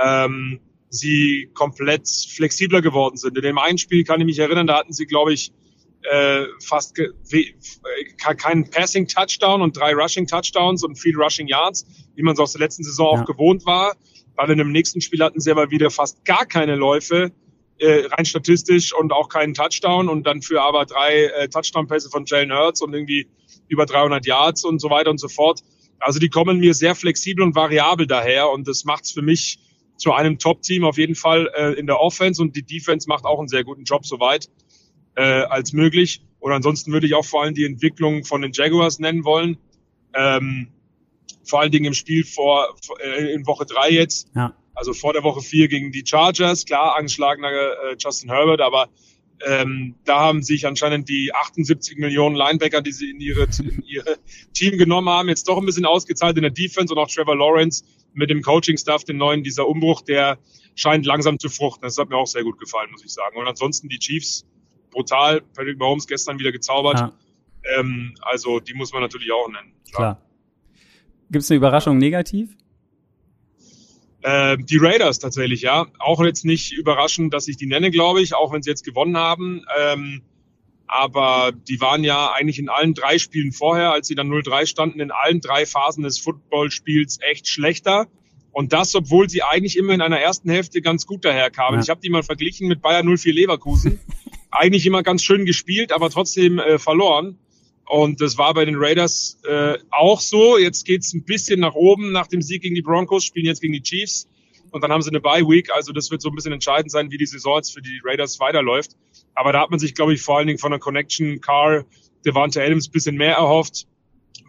ähm, 0.00 0.60
sie 0.90 1.50
komplett 1.54 2.08
flexibler 2.08 2.82
geworden 2.82 3.16
sind. 3.16 3.36
In 3.36 3.42
dem 3.42 3.58
einen 3.58 3.78
Spiel 3.78 4.04
kann 4.04 4.20
ich 4.20 4.26
mich 4.26 4.38
erinnern, 4.38 4.66
da 4.66 4.78
hatten 4.78 4.92
sie 4.92 5.06
glaube 5.06 5.32
ich 5.32 5.52
äh, 6.02 6.44
fast 6.62 6.96
keinen 8.36 8.70
Passing 8.70 9.08
Touchdown 9.08 9.62
und 9.62 9.76
drei 9.76 9.92
Rushing 9.94 10.26
Touchdowns 10.26 10.84
und 10.84 10.96
viel 10.96 11.16
Rushing 11.16 11.48
Yards, 11.48 11.86
wie 12.14 12.22
man 12.22 12.34
es 12.34 12.40
aus 12.40 12.52
der 12.52 12.60
letzten 12.60 12.84
Saison 12.84 13.16
ja. 13.16 13.22
auch 13.22 13.26
gewohnt 13.26 13.66
war. 13.66 13.96
Weil 14.36 14.50
in 14.50 14.58
dem 14.58 14.72
nächsten 14.72 15.00
Spiel 15.00 15.22
hatten 15.22 15.40
sie 15.40 15.50
aber 15.50 15.70
wieder 15.70 15.90
fast 15.90 16.24
gar 16.24 16.46
keine 16.46 16.76
Läufe, 16.76 17.32
äh, 17.78 18.06
rein 18.06 18.24
statistisch 18.24 18.94
und 18.94 19.12
auch 19.12 19.28
keinen 19.28 19.54
Touchdown 19.54 20.08
und 20.08 20.26
dann 20.26 20.42
für 20.42 20.62
aber 20.62 20.86
drei 20.86 21.24
äh, 21.24 21.48
Touchdown-Pässe 21.48 22.10
von 22.10 22.24
Jalen 22.26 22.52
Hurts 22.52 22.80
und 22.80 22.94
irgendwie 22.94 23.28
über 23.68 23.86
300 23.86 24.24
Yards 24.26 24.64
und 24.64 24.80
so 24.80 24.90
weiter 24.90 25.10
und 25.10 25.18
so 25.18 25.28
fort. 25.28 25.60
Also 25.98 26.18
die 26.18 26.28
kommen 26.28 26.58
mir 26.58 26.74
sehr 26.74 26.94
flexibel 26.94 27.44
und 27.44 27.54
variabel 27.54 28.06
daher 28.06 28.50
und 28.50 28.68
das 28.68 28.84
macht's 28.84 29.10
für 29.10 29.22
mich 29.22 29.58
zu 29.96 30.12
einem 30.12 30.38
Top-Team 30.38 30.84
auf 30.84 30.98
jeden 30.98 31.14
Fall 31.14 31.50
äh, 31.54 31.72
in 31.72 31.86
der 31.86 32.00
Offense 32.00 32.40
und 32.40 32.54
die 32.54 32.62
Defense 32.62 33.08
macht 33.08 33.24
auch 33.24 33.38
einen 33.38 33.48
sehr 33.48 33.64
guten 33.64 33.84
Job 33.84 34.06
soweit 34.06 34.48
äh, 35.16 35.22
als 35.22 35.72
möglich. 35.72 36.22
Und 36.38 36.52
ansonsten 36.52 36.92
würde 36.92 37.06
ich 37.06 37.14
auch 37.14 37.24
vor 37.24 37.42
allem 37.42 37.54
die 37.54 37.64
Entwicklung 37.64 38.24
von 38.24 38.42
den 38.42 38.52
Jaguars 38.52 38.98
nennen 38.98 39.24
wollen. 39.24 39.56
Ähm, 40.14 40.68
vor 41.44 41.60
allen 41.60 41.70
Dingen 41.70 41.86
im 41.86 41.94
Spiel 41.94 42.24
vor, 42.24 42.76
äh, 43.00 43.32
in 43.32 43.46
Woche 43.46 43.66
drei 43.66 43.90
jetzt. 43.90 44.28
Ja. 44.34 44.54
Also 44.74 44.92
vor 44.92 45.12
der 45.12 45.22
Woche 45.22 45.40
vier 45.40 45.68
gegen 45.68 45.92
die 45.92 46.04
Chargers. 46.04 46.66
Klar, 46.66 46.96
angeschlagener 46.96 47.50
äh, 47.50 47.96
Justin 47.98 48.30
Herbert, 48.30 48.60
aber 48.60 48.88
ähm, 49.44 49.94
da 50.04 50.20
haben 50.20 50.42
sich 50.42 50.66
anscheinend 50.66 51.08
die 51.08 51.32
78 51.34 51.98
Millionen 51.98 52.36
Linebacker, 52.36 52.80
die 52.80 52.92
sie 52.92 53.10
in 53.10 53.20
ihre, 53.20 53.46
in 53.60 53.82
ihre 53.86 54.18
Team 54.54 54.78
genommen 54.78 55.08
haben, 55.08 55.28
jetzt 55.28 55.48
doch 55.48 55.58
ein 55.58 55.66
bisschen 55.66 55.84
ausgezahlt 55.84 56.36
in 56.36 56.42
der 56.42 56.50
Defense 56.50 56.92
und 56.92 56.98
auch 56.98 57.08
Trevor 57.08 57.36
Lawrence 57.36 57.84
mit 58.14 58.30
dem 58.30 58.42
Coaching-Staff, 58.42 59.04
den 59.04 59.18
neuen, 59.18 59.42
dieser 59.42 59.68
Umbruch, 59.68 60.00
der 60.00 60.38
scheint 60.74 61.04
langsam 61.04 61.38
zu 61.38 61.48
fruchten. 61.48 61.82
Das 61.82 61.98
hat 61.98 62.08
mir 62.08 62.16
auch 62.16 62.26
sehr 62.26 62.44
gut 62.44 62.58
gefallen, 62.58 62.90
muss 62.90 63.04
ich 63.04 63.12
sagen. 63.12 63.36
Und 63.36 63.46
ansonsten 63.46 63.88
die 63.88 63.98
Chiefs, 63.98 64.46
brutal. 64.90 65.42
Patrick 65.54 65.78
Mahomes 65.78 66.06
gestern 66.06 66.38
wieder 66.38 66.52
gezaubert. 66.52 66.98
Ja. 66.98 67.12
Ähm, 67.78 68.14
also 68.22 68.60
die 68.60 68.74
muss 68.74 68.92
man 68.92 69.02
natürlich 69.02 69.30
auch 69.32 69.48
nennen. 69.48 69.72
Klar. 69.90 70.14
Klar. 70.14 70.25
Gibt 71.30 71.42
es 71.42 71.50
eine 71.50 71.56
Überraschung 71.56 71.98
negativ? 71.98 72.56
Äh, 74.22 74.58
die 74.58 74.78
Raiders 74.78 75.18
tatsächlich, 75.18 75.62
ja. 75.62 75.86
Auch 75.98 76.22
jetzt 76.24 76.44
nicht 76.44 76.72
überraschend, 76.72 77.32
dass 77.32 77.48
ich 77.48 77.56
die 77.56 77.66
nenne, 77.66 77.90
glaube 77.90 78.20
ich, 78.22 78.34
auch 78.34 78.52
wenn 78.52 78.62
sie 78.62 78.70
jetzt 78.70 78.84
gewonnen 78.84 79.16
haben. 79.16 79.64
Ähm, 79.80 80.22
aber 80.86 81.52
die 81.52 81.80
waren 81.80 82.04
ja 82.04 82.32
eigentlich 82.32 82.58
in 82.58 82.68
allen 82.68 82.94
drei 82.94 83.18
Spielen 83.18 83.52
vorher, 83.52 83.92
als 83.92 84.06
sie 84.06 84.14
dann 84.14 84.28
0-3 84.28 84.66
standen, 84.66 85.00
in 85.00 85.10
allen 85.10 85.40
drei 85.40 85.66
Phasen 85.66 86.04
des 86.04 86.18
Footballspiels 86.18 87.18
echt 87.28 87.48
schlechter. 87.48 88.06
Und 88.52 88.72
das, 88.72 88.94
obwohl 88.94 89.28
sie 89.28 89.42
eigentlich 89.42 89.76
immer 89.76 89.92
in 89.92 90.00
einer 90.00 90.18
ersten 90.18 90.48
Hälfte 90.48 90.80
ganz 90.80 91.06
gut 91.06 91.24
daherkamen. 91.24 91.80
Ja. 91.80 91.82
Ich 91.84 91.90
habe 91.90 92.00
die 92.00 92.08
mal 92.08 92.22
verglichen 92.22 92.68
mit 92.68 92.80
Bayern 92.82 93.06
04 93.06 93.32
Leverkusen. 93.34 94.00
eigentlich 94.50 94.86
immer 94.86 95.02
ganz 95.02 95.22
schön 95.22 95.44
gespielt, 95.44 95.92
aber 95.92 96.10
trotzdem 96.10 96.58
äh, 96.58 96.78
verloren. 96.78 97.38
Und 97.88 98.20
das 98.20 98.36
war 98.36 98.52
bei 98.52 98.64
den 98.64 98.76
Raiders 98.76 99.38
äh, 99.48 99.78
auch 99.90 100.20
so. 100.20 100.58
Jetzt 100.58 100.84
geht's 100.84 101.14
ein 101.14 101.24
bisschen 101.24 101.60
nach 101.60 101.74
oben 101.74 102.12
nach 102.12 102.26
dem 102.26 102.42
Sieg 102.42 102.62
gegen 102.62 102.74
die 102.74 102.82
Broncos, 102.82 103.24
spielen 103.24 103.46
jetzt 103.46 103.60
gegen 103.60 103.72
die 103.72 103.82
Chiefs. 103.82 104.28
Und 104.70 104.82
dann 104.82 104.90
haben 104.90 105.02
sie 105.02 105.10
eine 105.10 105.20
Bye 105.20 105.48
Week. 105.48 105.70
Also 105.72 105.92
das 105.92 106.10
wird 106.10 106.20
so 106.20 106.28
ein 106.28 106.34
bisschen 106.34 106.52
entscheidend 106.52 106.90
sein, 106.90 107.10
wie 107.10 107.18
die 107.18 107.26
Saison 107.26 107.56
jetzt 107.56 107.72
für 107.72 107.80
die 107.80 108.00
Raiders 108.04 108.40
weiterläuft. 108.40 108.96
Aber 109.34 109.52
da 109.52 109.60
hat 109.60 109.70
man 109.70 109.78
sich, 109.78 109.94
glaube 109.94 110.14
ich, 110.14 110.22
vor 110.22 110.38
allen 110.38 110.48
Dingen 110.48 110.58
von 110.58 110.72
der 110.72 110.80
Connection 110.80 111.40
Car 111.40 111.84
Devante 112.24 112.62
Adams 112.62 112.88
bisschen 112.88 113.16
mehr 113.16 113.36
erhofft. 113.36 113.86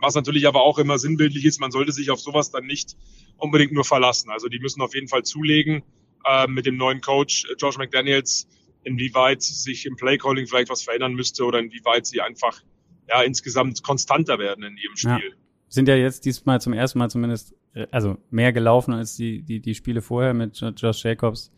Was 0.02 0.16
natürlich 0.16 0.48
aber 0.48 0.62
auch 0.62 0.80
immer 0.80 0.98
sinnbildlich 0.98 1.46
ist, 1.46 1.60
man 1.60 1.72
sollte 1.72 1.92
sich 1.92 2.10
auf 2.10 2.20
sowas 2.20 2.50
dann 2.52 2.66
nicht 2.66 2.96
unbedingt 3.38 3.72
nur 3.72 3.86
verlassen. 3.86 4.32
Also 4.32 4.48
die 4.48 4.60
müssen 4.60 4.82
auf 4.82 4.96
jeden 4.96 5.08
Fall 5.08 5.24
zulegen 5.24 5.84
äh, 6.26 6.48
mit 6.48 6.66
dem 6.66 6.78
neuen 6.78 7.02
Coach 7.02 7.46
äh, 7.46 7.56
Josh 7.58 7.78
McDaniels, 7.78 8.48
inwieweit 8.84 9.44
sich 9.44 9.86
im 9.86 9.96
Playcalling 9.96 10.48
vielleicht 10.48 10.70
was 10.70 10.82
verändern 10.82 11.14
müsste 11.14 11.46
oder 11.46 11.60
inwieweit 11.60 12.08
sie 12.08 12.22
einfach 12.22 12.62
ja 13.08 13.22
insgesamt 13.22 13.84
konstanter 13.84 14.40
werden 14.40 14.64
in 14.64 14.78
ihrem 14.78 14.96
Spiel. 14.96 15.30
Ja. 15.30 15.36
Sind 15.70 15.88
ja 15.88 15.96
jetzt 15.96 16.26
diesmal 16.26 16.62
zum 16.62 16.74
ersten 16.74 17.00
Mal 17.00 17.10
zumindest, 17.10 17.56
äh, 17.74 17.88
also 17.92 18.18
mehr 18.30 18.54
gelaufen 18.54 18.94
als 18.94 19.16
die, 19.16 19.42
die, 19.42 19.60
die 19.60 19.76
Spiele 19.76 20.02
vorher 20.02 20.34
mit 20.34 20.60
Josh 20.78 21.04
Jacobs. 21.04 21.52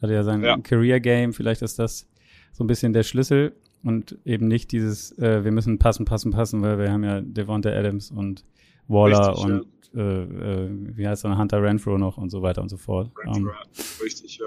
Hatte 0.00 0.14
ja 0.14 0.24
sein 0.24 0.42
ja. 0.42 0.58
Career 0.58 0.98
Game, 0.98 1.32
vielleicht 1.32 1.62
ist 1.62 1.78
das 1.78 2.08
so 2.52 2.64
ein 2.64 2.66
bisschen 2.66 2.92
der 2.92 3.04
Schlüssel 3.04 3.54
und 3.84 4.18
eben 4.24 4.48
nicht 4.48 4.72
dieses, 4.72 5.16
äh, 5.18 5.44
wir 5.44 5.52
müssen 5.52 5.78
passen, 5.78 6.04
passen, 6.04 6.32
passen, 6.32 6.62
weil 6.62 6.78
wir 6.78 6.90
haben 6.90 7.04
ja 7.04 7.20
Devonta 7.20 7.70
Adams 7.70 8.10
und 8.10 8.44
Waller 8.88 9.30
Richtig, 9.30 9.44
und 9.44 9.66
ja. 9.94 10.02
äh, 10.02 10.64
äh, 10.64 10.70
wie 10.96 11.06
heißt 11.06 11.24
er, 11.24 11.38
Hunter 11.38 11.62
Renfro 11.62 11.98
noch 11.98 12.18
und 12.18 12.30
so 12.30 12.42
weiter 12.42 12.62
und 12.62 12.68
so 12.68 12.76
fort. 12.76 13.10
Renfro, 13.16 13.40
um, 13.40 13.48
ähm, 13.48 13.54
Richtig, 14.02 14.38
ja. 14.38 14.46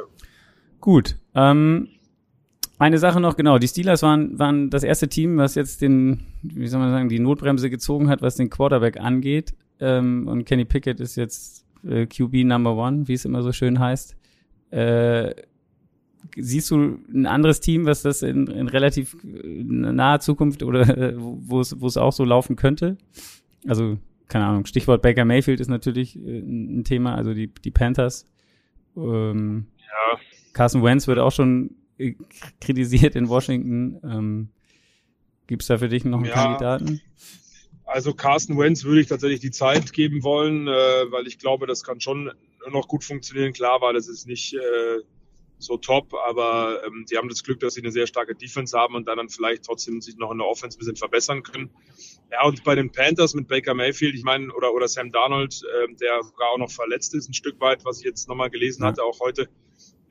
Gut. 0.79 1.17
Ähm, 1.33 1.89
eine 2.77 2.98
Sache 2.98 3.20
noch, 3.20 3.38
genau, 3.38 3.58
die 3.58 3.67
Steelers 3.67 4.01
waren, 4.03 4.38
waren 4.38 4.70
das 4.70 4.84
erste 4.84 5.08
Team, 5.08 5.38
was 5.38 5.55
jetzt 5.55 5.82
den, 5.82 6.22
wie 6.41 6.67
soll 6.67 6.79
man 6.79 6.91
sagen, 6.91 7.10
die 7.10 7.20
Notbremse 7.20 7.70
gezogen 7.70 8.10
hat, 8.10 8.22
was 8.22 8.36
den 8.36 8.50
Quarterback 8.50 9.00
angeht. 9.00 9.53
Ähm, 9.79 10.27
und 10.27 10.46
Kenny 10.46 10.65
Pickett 10.65 11.00
ist 11.00 11.15
jetzt 11.15 11.65
äh, 11.86 12.05
QB 12.05 12.46
Number 12.46 12.75
One, 12.75 13.08
wie 13.08 13.13
es 13.13 13.25
immer 13.25 13.44
so 13.44 13.51
schön 13.51 13.79
heißt. 13.79 14.15
Äh, 14.72 15.36
siehst 16.36 16.72
du 16.72 17.00
ein 17.13 17.25
anderes 17.25 17.60
Team, 17.60 17.86
was 17.86 18.01
das 18.01 18.22
in, 18.22 18.48
in 18.48 18.67
relativ 18.67 19.15
äh, 19.24 19.63
naher 19.63 20.20
Zukunft 20.20 20.63
oder 20.63 20.98
äh, 20.98 21.13
wo 21.17 21.60
es 21.62 21.79
wo 21.79 21.88
es 21.88 21.98
auch 21.98 22.13
so 22.13 22.24
laufen 22.25 22.55
könnte? 22.55 22.98
Also 23.67 23.98
keine 24.27 24.46
Ahnung. 24.46 24.65
Stichwort 24.65 25.01
Baker 25.01 25.25
Mayfield 25.25 25.60
ist 25.60 25.70
natürlich 25.70 26.17
äh, 26.17 26.39
ein 26.39 26.84
Thema. 26.84 27.15
Also 27.15 27.34
die 27.34 27.48
die 27.48 27.72
Panthers. 27.72 28.25
Ähm, 28.98 29.67
ja. 29.77 30.20
Carson 30.53 30.84
Wentz 30.84 31.08
wird 31.08 31.20
auch 31.20 31.32
schon 31.32 31.72
kritisiert 32.60 33.16
in 33.16 33.30
Washington. 33.30 34.00
Ähm, 34.04 34.50
Gibt 35.48 35.62
es 35.62 35.68
da 35.68 35.78
für 35.78 35.90
dich 35.90 36.06
noch 36.06 36.20
einen 36.20 36.28
ja, 36.28 36.34
Kandidaten? 36.34 37.02
Also 37.86 38.14
Carsten 38.14 38.58
Wentz 38.58 38.84
würde 38.84 39.02
ich 39.02 39.08
tatsächlich 39.08 39.42
die 39.42 39.52
Zeit 39.52 39.94
geben 39.94 40.24
wollen, 40.24 40.68
äh, 40.68 40.72
weil 40.72 41.28
ich 41.28 41.38
glaube, 41.38 41.68
das 41.68 41.84
kann 41.84 42.02
schon 42.02 42.32
noch 42.72 42.88
gut 42.88 43.04
funktionieren. 43.04 43.54
Klar, 43.54 43.80
weil 43.82 43.96
es 43.96 44.08
ist 44.08 44.25
nicht 44.25 44.56
äh, 44.56 45.02
so 45.60 45.78
top, 45.78 46.14
aber 46.14 46.82
ähm, 46.86 47.06
die 47.10 47.18
haben 47.18 47.30
das 47.30 47.44
Glück, 47.44 47.60
dass 47.60 47.75
sie 47.75 47.82
eine 47.82 47.92
sehr 47.92 48.08
starke 48.08 48.36
Defense 48.36 48.78
haben 48.78 48.96
und 48.96 49.08
dann, 49.08 49.30
vielleicht 49.30 49.64
trotzdem 49.64 50.02
sich 50.02 50.18
noch 50.18 50.32
in 50.32 50.40
der 50.40 50.48
Offense 50.48 50.78
ein 50.78 50.80
bisschen 50.80 50.96
verbessern 50.96 51.44
können. 51.44 51.70
Ja, 52.32 52.44
und 52.46 52.64
bei 52.64 52.75
den 52.75 52.92
Panthers 52.92 53.34
mit 53.36 53.48
Baker 53.48 53.74
Mayfield, 53.74 54.16
ich 54.16 54.24
meine, 54.24 54.52
oder, 54.54 54.74
oder 54.74 54.88
Sam 54.88 55.12
Darnold, 55.12 55.62
äh, 55.64 55.94
der 55.96 56.24
sogar 56.24 56.50
auch 56.50 56.58
noch 56.58 56.72
verletzt 56.72 57.14
ist, 57.14 57.30
ein 57.30 57.34
Stück 57.34 57.60
weit, 57.62 57.86
was 57.86 58.00
ich 58.00 58.06
jetzt 58.06 58.28
nochmal 58.28 58.50
gelesen 58.50 58.82
ja. 58.82 58.90
hatte, 58.90 59.04
auch 59.04 59.20
heute 59.20 59.48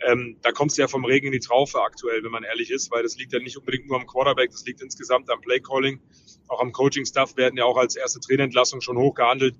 ähm, 0.00 0.36
da 0.42 0.52
kommst 0.52 0.76
du 0.76 0.82
ja 0.82 0.88
vom 0.88 1.04
Regen 1.04 1.26
in 1.26 1.32
die 1.32 1.40
Traufe 1.40 1.80
aktuell, 1.82 2.22
wenn 2.24 2.30
man 2.30 2.44
ehrlich 2.44 2.70
ist, 2.70 2.90
weil 2.90 3.02
das 3.02 3.16
liegt 3.16 3.32
ja 3.32 3.38
nicht 3.38 3.56
unbedingt 3.56 3.86
nur 3.86 3.98
am 3.98 4.06
Quarterback, 4.06 4.50
das 4.50 4.64
liegt 4.64 4.82
insgesamt 4.82 5.30
am 5.30 5.40
Playcalling. 5.40 6.00
Auch 6.48 6.60
am 6.60 6.72
Coaching-Staff 6.72 7.36
werden 7.36 7.56
ja 7.56 7.64
auch 7.64 7.76
als 7.76 7.96
erste 7.96 8.20
Trainerentlassung 8.20 8.80
schon 8.80 8.98
hochgehandelt. 8.98 9.56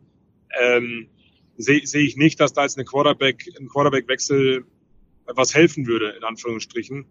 Ähm, 0.60 1.08
Sehe 1.56 1.86
seh 1.86 2.00
ich 2.00 2.16
nicht, 2.16 2.40
dass 2.40 2.52
da 2.52 2.62
jetzt 2.62 2.76
eine 2.76 2.84
Quarterback, 2.84 3.48
ein 3.58 3.68
Quarterback-Wechsel 3.68 4.64
was 5.26 5.54
helfen 5.54 5.86
würde, 5.86 6.10
in 6.10 6.24
Anführungsstrichen. 6.24 7.06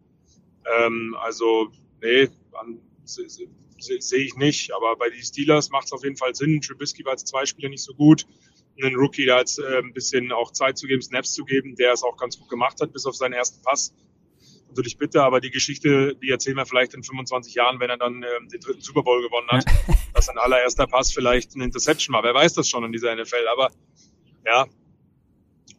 Ähm, 0.80 1.16
also, 1.20 1.72
nee, 2.02 2.28
sehe 3.06 3.48
seh 4.02 4.18
ich 4.18 4.36
nicht. 4.36 4.74
Aber 4.74 4.96
bei 4.98 5.10
den 5.10 5.22
Steelers 5.22 5.70
macht 5.70 5.86
es 5.86 5.94
auf 5.94 6.04
jeden 6.04 6.18
Fall 6.18 6.36
Sinn. 6.36 6.62
Trubisky 6.62 7.06
war 7.06 7.14
als 7.14 7.24
zwei 7.24 7.46
Spieler 7.46 7.70
nicht 7.70 7.84
so 7.84 7.94
gut 7.94 8.26
einen 8.82 8.96
Rookie 8.96 9.26
da 9.26 9.40
jetzt 9.40 9.60
äh, 9.60 9.80
ein 9.80 9.94
bisschen 9.94 10.32
auch 10.32 10.52
Zeit 10.52 10.78
zu 10.78 10.88
geben, 10.88 11.02
Snaps 11.02 11.34
zu 11.34 11.46
geben, 11.46 11.76
der 11.76 11.94
es 11.94 12.04
auch 12.04 12.18
ganz 12.18 12.40
gut 12.40 12.50
gemacht 12.50 12.82
hat, 12.82 12.92
bis 12.94 13.06
auf 13.06 13.16
seinen 13.16 13.34
ersten 13.34 13.62
Pass. 13.64 13.94
Natürlich 14.70 14.98
bitte, 14.98 15.22
aber 15.22 15.40
die 15.40 15.52
Geschichte, 15.52 16.16
die 16.16 16.30
erzählen 16.30 16.58
wir 16.58 16.66
vielleicht 16.66 16.96
in 16.96 17.04
25 17.04 17.54
Jahren, 17.54 17.80
wenn 17.80 17.92
er 17.92 17.98
dann 17.98 18.24
ähm, 18.24 18.50
den 18.50 18.60
dritten 18.60 18.82
Super 18.82 19.04
Bowl 19.04 19.22
gewonnen 19.22 19.48
hat, 19.50 19.66
dass 20.14 20.26
sein 20.26 20.38
allererster 20.38 20.88
Pass 20.88 21.12
vielleicht 21.12 21.56
ein 21.56 21.62
Interception 21.62 22.16
war. 22.16 22.24
Wer 22.24 22.34
weiß 22.34 22.54
das 22.54 22.68
schon 22.68 22.84
in 22.84 22.92
dieser 22.92 23.16
NFL, 23.16 23.48
aber 23.52 23.72
ja, 24.46 24.66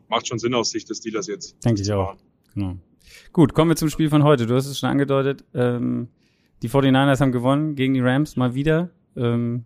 macht 0.09 0.29
schon 0.29 0.39
Sinn 0.39 0.55
aus 0.55 0.71
Sicht 0.71 0.89
des 0.91 1.01
Dealers 1.01 1.27
jetzt. 1.27 1.57
Denke 1.65 1.83
ich 1.83 1.93
auch. 1.93 2.17
Genau. 2.55 2.77
Gut, 3.33 3.53
kommen 3.53 3.71
wir 3.71 3.77
zum 3.77 3.91
Spiel 3.91 4.11
von 4.11 4.23
heute. 4.23 4.47
Du 4.47 4.55
hast 4.55 4.67
es 4.67 4.79
schon 4.79 4.89
angedeutet. 4.89 5.45
Ähm, 5.55 6.09
die 6.63 6.71
49ers 6.71 7.21
haben 7.21 7.33
gewonnen 7.33 7.75
gegen 7.75 7.95
die 7.95 8.01
Rams 8.01 8.37
mal 8.37 8.55
wieder. 8.55 8.91
Ähm, 9.17 9.65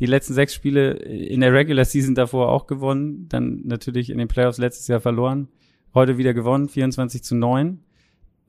die 0.00 0.06
letzten 0.06 0.34
sechs 0.34 0.54
Spiele 0.54 0.92
in 0.92 1.40
der 1.40 1.52
Regular 1.52 1.84
Season 1.84 2.14
davor 2.14 2.50
auch 2.50 2.66
gewonnen, 2.66 3.28
dann 3.28 3.62
natürlich 3.64 4.10
in 4.10 4.18
den 4.18 4.28
Playoffs 4.28 4.58
letztes 4.58 4.88
Jahr 4.88 5.00
verloren, 5.00 5.48
heute 5.94 6.18
wieder 6.18 6.34
gewonnen, 6.34 6.68
24 6.68 7.22
zu 7.22 7.34
9. 7.34 7.80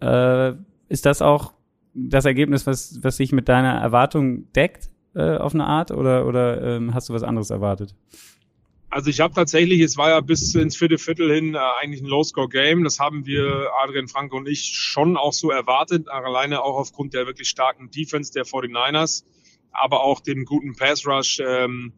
Äh, 0.01 0.53
ist 0.89 1.05
das 1.05 1.21
auch 1.21 1.53
das 1.93 2.25
Ergebnis, 2.25 2.67
was, 2.67 2.99
was 3.01 3.17
sich 3.17 3.31
mit 3.31 3.49
deiner 3.49 3.73
Erwartung 3.73 4.51
deckt 4.53 4.89
äh, 5.15 5.37
auf 5.37 5.53
eine 5.53 5.65
Art 5.65 5.91
oder, 5.91 6.27
oder 6.27 6.61
ähm, 6.61 6.93
hast 6.93 7.09
du 7.09 7.13
was 7.13 7.23
anderes 7.23 7.49
erwartet? 7.49 7.95
Also 8.89 9.09
ich 9.09 9.19
habe 9.19 9.33
tatsächlich, 9.33 9.81
es 9.81 9.97
war 9.97 10.09
ja 10.09 10.21
bis 10.21 10.55
ins 10.55 10.77
vierte 10.77 10.97
Viertel 10.97 11.33
hin 11.33 11.55
äh, 11.55 11.57
eigentlich 11.81 12.01
ein 12.01 12.07
Low-Score-Game. 12.07 12.83
Das 12.83 12.99
haben 12.99 13.25
wir, 13.25 13.69
Adrian 13.83 14.07
Franke 14.07 14.35
und 14.35 14.47
ich, 14.47 14.61
schon 14.73 15.17
auch 15.17 15.33
so 15.33 15.51
erwartet, 15.51 16.07
alleine 16.07 16.61
auch 16.61 16.77
aufgrund 16.77 17.13
der 17.13 17.25
wirklich 17.25 17.49
starken 17.49 17.89
Defense 17.89 18.31
der 18.31 18.45
49ers 18.45 19.23
aber 19.71 20.03
auch 20.03 20.19
dem 20.21 20.45
guten 20.45 20.75
Pass 20.75 21.05
Rush 21.05 21.39
ähm, 21.39 21.93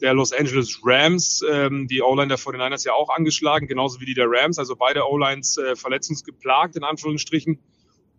der 0.00 0.14
Los 0.14 0.32
Angeles 0.32 0.80
Rams. 0.82 1.42
Ähm, 1.50 1.88
die 1.88 2.02
O-Line 2.02 2.28
der 2.28 2.38
49ers 2.38 2.86
ja 2.86 2.92
auch 2.92 3.10
angeschlagen, 3.10 3.66
genauso 3.66 4.00
wie 4.00 4.06
die 4.06 4.14
der 4.14 4.26
Rams. 4.28 4.58
Also 4.58 4.76
beide 4.76 5.08
O-Lines 5.08 5.58
äh, 5.58 5.76
verletzungsgeplagt, 5.76 6.76
in 6.76 6.84
Anführungsstrichen. 6.84 7.58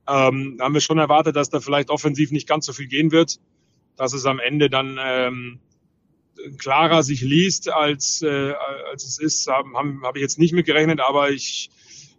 Ähm, 0.08 0.58
haben 0.60 0.74
wir 0.74 0.82
schon 0.82 0.98
erwartet, 0.98 1.36
dass 1.36 1.50
da 1.50 1.60
vielleicht 1.60 1.90
offensiv 1.90 2.32
nicht 2.32 2.48
ganz 2.48 2.66
so 2.66 2.74
viel 2.74 2.88
gehen 2.88 3.12
wird. 3.12 3.40
Dass 3.96 4.14
es 4.14 4.26
am 4.26 4.40
Ende 4.40 4.70
dann 4.70 5.00
ähm, 5.02 5.60
klarer 6.58 7.04
sich 7.04 7.22
liest, 7.22 7.70
als, 7.70 8.22
äh, 8.22 8.54
als 8.92 9.06
es 9.06 9.20
ist, 9.20 9.48
habe 9.48 9.70
hab 10.04 10.16
ich 10.16 10.22
jetzt 10.22 10.40
nicht 10.40 10.54
mit 10.54 10.66
gerechnet, 10.66 11.00
aber 11.00 11.32
ich 11.32 11.70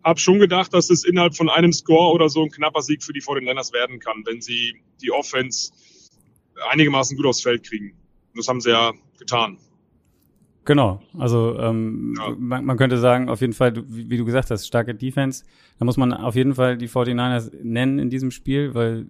habe 0.02 0.20
schon 0.20 0.38
gedacht, 0.38 0.72
dass 0.72 0.90
es 0.90 1.04
innerhalb 1.04 1.36
von 1.36 1.50
einem 1.50 1.72
Score 1.72 2.12
oder 2.12 2.28
so 2.28 2.42
ein 2.42 2.50
knapper 2.50 2.82
Sieg 2.82 3.02
für 3.02 3.12
die 3.12 3.22
49ers 3.22 3.72
werden 3.72 3.98
kann, 3.98 4.22
wenn 4.24 4.40
sie 4.40 4.80
die 5.02 5.10
Offense 5.10 5.72
einigermaßen 6.70 7.16
gut 7.16 7.26
aufs 7.26 7.42
Feld 7.42 7.64
kriegen. 7.64 7.90
Und 7.90 8.38
das 8.38 8.48
haben 8.48 8.60
sie 8.60 8.70
ja 8.70 8.92
getan. 9.18 9.58
Genau, 10.64 11.00
also 11.16 11.56
ähm, 11.60 12.14
ja. 12.18 12.34
man, 12.36 12.64
man, 12.64 12.76
könnte 12.76 12.98
sagen, 12.98 13.28
auf 13.28 13.40
jeden 13.40 13.52
Fall, 13.52 13.72
wie, 13.86 14.10
wie, 14.10 14.16
du 14.16 14.24
gesagt 14.24 14.50
hast, 14.50 14.66
starke 14.66 14.96
Defense. 14.96 15.44
Da 15.78 15.84
muss 15.84 15.96
man 15.96 16.12
auf 16.12 16.34
jeden 16.34 16.56
Fall 16.56 16.76
die 16.76 16.88
49ers 16.88 17.52
nennen 17.62 18.00
in 18.00 18.10
diesem 18.10 18.32
Spiel, 18.32 18.74
weil 18.74 19.06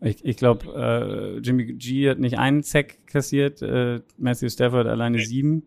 ich, 0.00 0.24
ich 0.24 0.36
glaube, 0.36 0.66
äh, 0.74 1.38
Jimmy 1.38 1.64
G 1.74 2.10
hat 2.10 2.18
nicht 2.18 2.38
einen 2.38 2.62
Sack 2.62 3.06
kassiert, 3.06 3.62
äh, 3.62 4.00
Matthew 4.18 4.48
Stafford 4.48 4.88
alleine 4.88 5.18
nee. 5.18 5.24
sieben. 5.24 5.62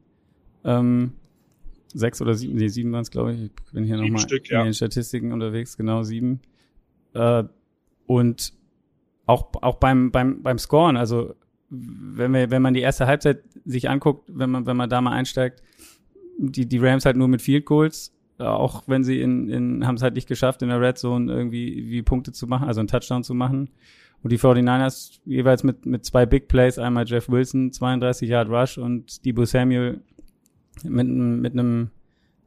Ähm, 0.65 1.13
sechs 1.93 2.21
oder 2.21 2.33
sieben, 2.33 2.55
nee, 2.55 2.67
sieben 2.67 2.91
waren 2.91 3.03
es, 3.03 3.11
glaube 3.11 3.33
ich. 3.33 3.43
Ich 3.43 3.71
bin 3.71 3.85
hier 3.85 3.97
nochmal 3.97 4.25
ja. 4.45 4.59
in 4.59 4.65
den 4.65 4.73
Statistiken 4.73 5.31
unterwegs, 5.31 5.77
genau 5.77 6.03
sieben. 6.03 6.41
Äh, 7.13 7.43
und 8.07 8.53
auch, 9.25 9.51
auch 9.61 9.75
beim, 9.75 10.11
beim, 10.11 10.41
beim 10.41 10.57
Scoren, 10.57 10.97
also 10.97 11.33
wenn 11.69 12.33
wir, 12.33 12.51
wenn 12.51 12.61
man 12.61 12.73
die 12.73 12.81
erste 12.81 13.07
Halbzeit 13.07 13.43
sich 13.65 13.89
anguckt, 13.89 14.29
wenn 14.31 14.49
man, 14.49 14.65
wenn 14.65 14.77
man 14.77 14.89
da 14.89 15.01
mal 15.01 15.13
einsteigt, 15.13 15.63
die, 16.37 16.67
die 16.67 16.77
Rams 16.77 17.05
halt 17.05 17.17
nur 17.17 17.27
mit 17.27 17.41
Field 17.41 17.65
Goals, 17.65 18.13
auch 18.37 18.83
wenn 18.87 19.03
sie 19.03 19.21
in, 19.21 19.49
in, 19.49 19.87
haben 19.87 19.95
es 19.95 20.01
halt 20.01 20.15
nicht 20.15 20.27
geschafft, 20.27 20.61
in 20.61 20.69
der 20.69 20.81
Red 20.81 20.97
Zone 20.97 21.31
irgendwie 21.31 21.89
wie 21.89 22.01
Punkte 22.01 22.31
zu 22.31 22.47
machen, 22.47 22.67
also 22.67 22.79
einen 22.79 22.87
Touchdown 22.87 23.23
zu 23.23 23.33
machen. 23.33 23.69
Und 24.21 24.31
die 24.31 24.39
49ers 24.39 25.19
jeweils 25.25 25.63
mit, 25.63 25.85
mit 25.85 26.05
zwei 26.05 26.25
Big 26.25 26.47
Plays, 26.47 26.79
einmal 26.79 27.05
Jeff 27.05 27.29
Wilson, 27.29 27.71
32 27.71 28.29
Yard 28.29 28.49
Rush 28.49 28.77
und 28.77 29.25
Debo 29.25 29.45
Samuel 29.45 30.01
mit, 30.83 31.07
mit 31.07 31.53
einem 31.53 31.89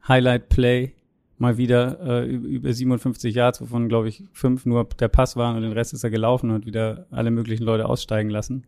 Highlight 0.07 0.49
Play 0.49 0.93
mal 1.37 1.57
wieder 1.57 1.99
äh, 2.01 2.25
über 2.27 2.73
57 2.73 3.33
Yards, 3.33 3.61
wovon, 3.61 3.89
glaube 3.89 4.09
ich, 4.09 4.23
fünf 4.33 4.65
nur 4.65 4.85
der 4.85 5.07
Pass 5.07 5.35
waren 5.35 5.55
und 5.55 5.61
den 5.61 5.71
Rest 5.71 5.93
ist 5.93 6.03
er 6.03 6.09
gelaufen 6.09 6.51
und 6.51 6.65
wieder 6.65 7.07
alle 7.11 7.31
möglichen 7.31 7.63
Leute 7.63 7.87
aussteigen 7.87 8.29
lassen. 8.29 8.65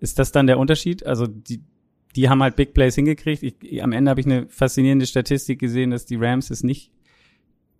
Ist 0.00 0.18
das 0.18 0.32
dann 0.32 0.46
der 0.46 0.58
Unterschied? 0.58 1.06
Also 1.06 1.26
die, 1.26 1.62
die 2.16 2.28
haben 2.28 2.42
halt 2.42 2.56
Big 2.56 2.74
Plays 2.74 2.94
hingekriegt. 2.96 3.42
Ich, 3.42 3.82
am 3.82 3.92
Ende 3.92 4.10
habe 4.10 4.20
ich 4.20 4.26
eine 4.26 4.48
faszinierende 4.48 5.06
Statistik 5.06 5.58
gesehen, 5.60 5.90
dass 5.90 6.06
die 6.06 6.16
Rams 6.16 6.50
es 6.50 6.64
nicht, 6.64 6.90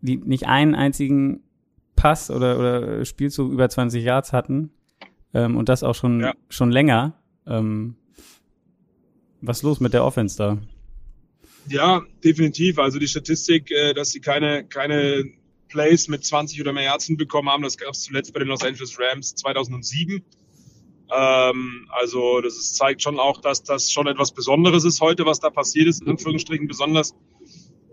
die 0.00 0.16
nicht 0.16 0.46
einen 0.46 0.74
einzigen 0.74 1.42
Pass 1.96 2.30
oder, 2.30 2.58
oder 2.58 3.04
Spielzug 3.04 3.52
über 3.52 3.68
20 3.68 4.04
Yards 4.04 4.32
hatten. 4.32 4.70
Ähm, 5.34 5.56
und 5.56 5.68
das 5.68 5.82
auch 5.82 5.94
schon, 5.94 6.20
ja. 6.20 6.34
schon 6.48 6.70
länger. 6.70 7.14
Ähm, 7.46 7.96
was 9.40 9.58
ist 9.58 9.62
los 9.64 9.80
mit 9.80 9.92
der 9.92 10.04
Offense 10.04 10.36
da? 10.36 10.58
Ja, 11.70 12.02
definitiv. 12.24 12.80
Also 12.80 12.98
die 12.98 13.06
Statistik, 13.06 13.70
äh, 13.70 13.94
dass 13.94 14.10
sie 14.10 14.20
keine, 14.20 14.64
keine 14.64 15.24
Plays 15.68 16.08
mit 16.08 16.24
20 16.24 16.60
oder 16.60 16.72
mehr 16.72 16.82
Yards 16.82 17.06
hinbekommen 17.06 17.48
haben. 17.48 17.62
Das 17.62 17.78
gab 17.78 17.90
es 17.90 18.02
zuletzt 18.02 18.34
bei 18.34 18.40
den 18.40 18.48
Los 18.48 18.62
Angeles 18.62 18.98
Rams 18.98 19.36
2007. 19.36 20.24
Ähm, 21.12 21.88
also 21.90 22.40
das 22.40 22.56
ist, 22.56 22.74
zeigt 22.74 23.02
schon 23.02 23.20
auch, 23.20 23.40
dass 23.40 23.62
das 23.62 23.92
schon 23.92 24.08
etwas 24.08 24.32
Besonderes 24.32 24.84
ist 24.84 25.00
heute, 25.00 25.24
was 25.26 25.38
da 25.38 25.48
passiert 25.48 25.86
ist, 25.86 26.02
in 26.02 26.08
Anführungsstrichen 26.08 26.66
besonders. 26.66 27.14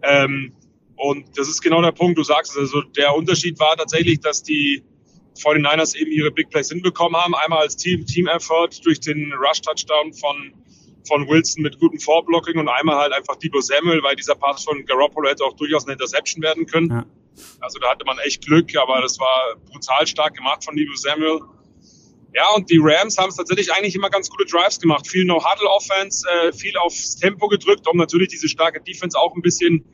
Ähm, 0.01 0.53
und 0.95 1.37
das 1.37 1.47
ist 1.47 1.61
genau 1.61 1.83
der 1.83 1.91
Punkt, 1.91 2.17
du 2.17 2.23
sagst 2.23 2.53
es. 2.53 2.57
Also 2.57 2.81
der 2.81 3.15
Unterschied 3.15 3.59
war 3.59 3.77
tatsächlich, 3.77 4.21
dass 4.21 4.41
die 4.41 4.81
49ers 5.37 5.95
eben 5.95 6.11
ihre 6.11 6.31
Big 6.31 6.49
Plays 6.49 6.69
hinbekommen 6.69 7.15
haben. 7.21 7.35
Einmal 7.35 7.59
als 7.59 7.77
Team, 7.77 8.07
Team 8.07 8.25
Effort 8.25 8.71
durch 8.83 8.99
den 8.99 9.33
Rush-Touchdown 9.33 10.13
von, 10.13 10.53
von 11.07 11.27
Wilson 11.27 11.63
mit 11.63 11.79
gutem 11.79 11.99
Vorblocking 11.99 12.59
und 12.59 12.69
einmal 12.69 12.97
halt 12.97 13.13
einfach 13.13 13.35
Debo 13.37 13.61
Samuel, 13.61 14.03
weil 14.03 14.15
dieser 14.15 14.35
Pass 14.35 14.63
von 14.63 14.85
Garoppolo 14.85 15.29
hätte 15.29 15.43
auch 15.43 15.55
durchaus 15.55 15.85
eine 15.85 15.93
Interception 15.93 16.43
werden 16.43 16.65
können. 16.65 16.89
Ja. 16.89 17.05
Also 17.59 17.79
da 17.79 17.89
hatte 17.89 18.05
man 18.05 18.17
echt 18.19 18.45
Glück, 18.45 18.75
aber 18.75 19.01
das 19.01 19.19
war 19.19 19.55
brutal 19.69 20.05
stark 20.07 20.35
gemacht 20.35 20.63
von 20.63 20.75
Debo 20.75 20.95
Samuel. 20.95 21.41
Ja, 22.33 22.53
und 22.55 22.69
die 22.69 22.79
Rams 22.79 23.17
haben 23.17 23.29
es 23.29 23.35
tatsächlich 23.35 23.71
eigentlich 23.73 23.95
immer 23.95 24.09
ganz 24.09 24.29
gute 24.29 24.45
Drives 24.45 24.79
gemacht. 24.79 25.07
Viel 25.07 25.25
No-Huddle-Offense, 25.25 26.27
äh, 26.29 26.51
viel 26.51 26.75
aufs 26.77 27.15
Tempo 27.15 27.47
gedrückt, 27.47 27.87
um 27.87 27.97
natürlich 27.97 28.27
diese 28.27 28.47
starke 28.47 28.81
Defense 28.81 29.17
auch 29.17 29.33
ein 29.35 29.41
bisschen 29.41 29.85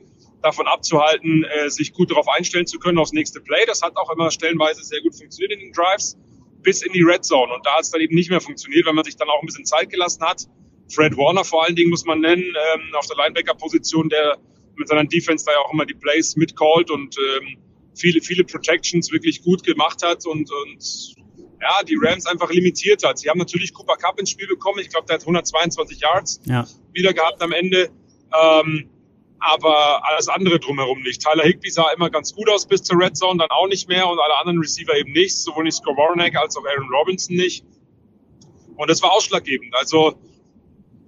davon 0.42 0.68
abzuhalten, 0.68 1.46
äh, 1.46 1.70
sich 1.70 1.94
gut 1.94 2.12
darauf 2.12 2.28
einstellen 2.28 2.68
zu 2.68 2.80
können 2.80 2.98
aufs 2.98 3.14
nächste 3.14 3.40
Play. 3.40 3.66
Das 3.66 3.82
hat 3.82 3.96
auch 3.96 4.10
immer 4.12 4.30
stellenweise 4.30 4.84
sehr 4.84 5.02
gut 5.02 5.16
funktioniert 5.16 5.54
in 5.54 5.60
den 5.60 5.72
Drives 5.72 6.18
bis 6.64 6.82
in 6.82 6.92
die 6.94 7.04
Red 7.04 7.24
Zone. 7.24 7.54
Und 7.54 7.66
da 7.66 7.76
hat 7.76 7.82
es 7.82 7.92
dann 7.92 8.02
eben 8.02 8.16
nicht 8.16 8.30
mehr 8.30 8.42
funktioniert, 8.42 8.86
weil 8.86 8.94
man 8.94 9.04
sich 9.04 9.16
dann 9.16 9.30
auch 9.30 9.42
ein 9.42 9.46
bisschen 9.46 9.66
Zeit 9.66 9.90
gelassen 9.90 10.24
hat. 10.24 10.48
Fred 10.90 11.18
Warner 11.18 11.44
vor 11.44 11.64
allen 11.64 11.76
Dingen 11.76 11.90
muss 11.90 12.06
man 12.06 12.22
nennen, 12.22 12.44
ähm, 12.44 12.82
auf 12.96 13.08
der 13.08 13.18
Linebacker-Position, 13.18 14.10
der 14.10 14.38
mit 14.76 14.88
seiner 14.88 15.06
Defense 15.06 15.46
da 15.46 15.52
ja 15.52 15.60
auch 15.60 15.74
immer 15.74 15.86
die 15.86 15.94
Plays 15.94 16.36
mitcallt 16.36 16.90
und 16.92 17.16
ähm, 17.18 17.58
viele, 17.96 18.22
viele 18.22 18.44
Protections 18.44 19.12
wirklich 19.12 19.44
gut 19.44 19.64
gemacht 19.64 20.04
hat 20.04 20.26
und, 20.26 20.50
und 20.52 21.16
ja, 21.62 21.84
die 21.88 21.98
Rams 22.02 22.26
einfach 22.26 22.52
limitiert 22.52 23.04
hat. 23.04 23.20
Sie 23.20 23.30
haben 23.30 23.40
natürlich 23.40 23.74
Cooper 23.74 23.96
Cup 23.96 24.20
ins 24.20 24.32
Spiel 24.32 24.48
bekommen. 24.48 24.80
Ich 24.80 24.90
glaube, 24.90 25.06
der 25.08 25.16
hat 25.16 25.22
122 25.22 26.00
Yards 26.00 26.42
ja. 26.46 26.68
wieder 26.92 27.14
gehabt 27.14 27.42
am 27.42 27.52
Ende. 27.52 27.90
Ähm, 28.34 28.90
aber 29.40 30.06
alles 30.08 30.30
andere 30.30 30.60
drumherum 30.60 31.02
nicht. 31.02 31.22
Tyler 31.22 31.44
Higby 31.44 31.70
sah 31.70 31.92
immer 31.92 32.10
ganz 32.10 32.34
gut 32.34 32.50
aus 32.50 32.66
bis 32.66 32.82
zur 32.84 32.98
Red 32.98 33.18
Zone, 33.18 33.40
dann 33.40 33.50
auch 33.50 33.68
nicht 33.68 33.90
mehr 33.90 34.08
und 34.08 34.18
alle 34.20 34.38
anderen 34.40 34.60
Receiver 34.60 34.96
eben 34.96 35.12
nicht, 35.12 35.38
sowohl 35.38 35.66
nicht 35.66 35.76
Skowronek 35.76 36.36
als 36.38 36.56
auch 36.56 36.66
Aaron 36.66 36.90
Robinson 36.90 37.36
nicht. 37.36 37.66
Und 38.76 38.90
das 38.90 39.02
war 39.02 39.12
ausschlaggebend. 39.12 39.76
Also 39.76 40.18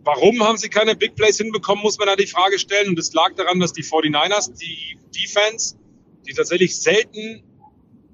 warum 0.05 0.41
haben 0.43 0.57
sie 0.57 0.69
keine 0.69 0.95
Big 0.95 1.15
Plays 1.15 1.37
hinbekommen, 1.37 1.83
muss 1.83 1.97
man 1.97 2.07
da 2.07 2.15
die 2.15 2.27
Frage 2.27 2.59
stellen. 2.59 2.89
Und 2.89 2.99
es 2.99 3.13
lag 3.13 3.33
daran, 3.35 3.59
dass 3.59 3.73
die 3.73 3.83
49ers, 3.83 4.57
die 4.57 4.97
Defense, 5.15 5.75
die 6.27 6.33
tatsächlich 6.33 6.79
selten 6.79 7.43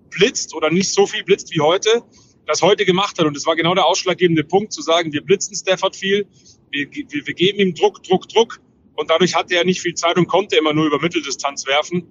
blitzt 0.10 0.56
oder 0.56 0.72
nicht 0.72 0.92
so 0.94 1.06
viel 1.06 1.24
blitzt 1.24 1.54
wie 1.54 1.62
heute, 1.62 2.04
das 2.48 2.62
heute 2.62 2.86
gemacht 2.86 3.20
hat. 3.20 3.26
Und 3.26 3.38
es 3.38 3.46
war 3.46 3.56
genau 3.56 3.76
der 3.76 3.86
ausschlaggebende 3.86 4.44
Punkt, 4.44 4.74
zu 4.74 4.82
sagen, 4.82 5.14
wir 5.14 5.22
blitzen 5.22 5.56
Stafford 5.56 5.96
viel, 5.96 6.28
wir, 6.72 6.88
wir, 6.92 7.28
wir 7.28 7.34
geben 7.34 7.60
ihm 7.60 7.76
Druck, 7.76 8.02
Druck, 8.04 8.28
Druck 8.30 8.62
und 8.96 9.10
dadurch 9.10 9.36
hatte 9.36 9.56
er 9.56 9.66
nicht 9.66 9.82
viel 9.82 9.94
Zeit 9.94 10.18
und 10.18 10.28
konnte 10.28 10.56
immer 10.58 10.74
nur 10.74 10.86
über 10.86 11.00
Mitteldistanz 11.00 11.66
werfen. 11.68 12.08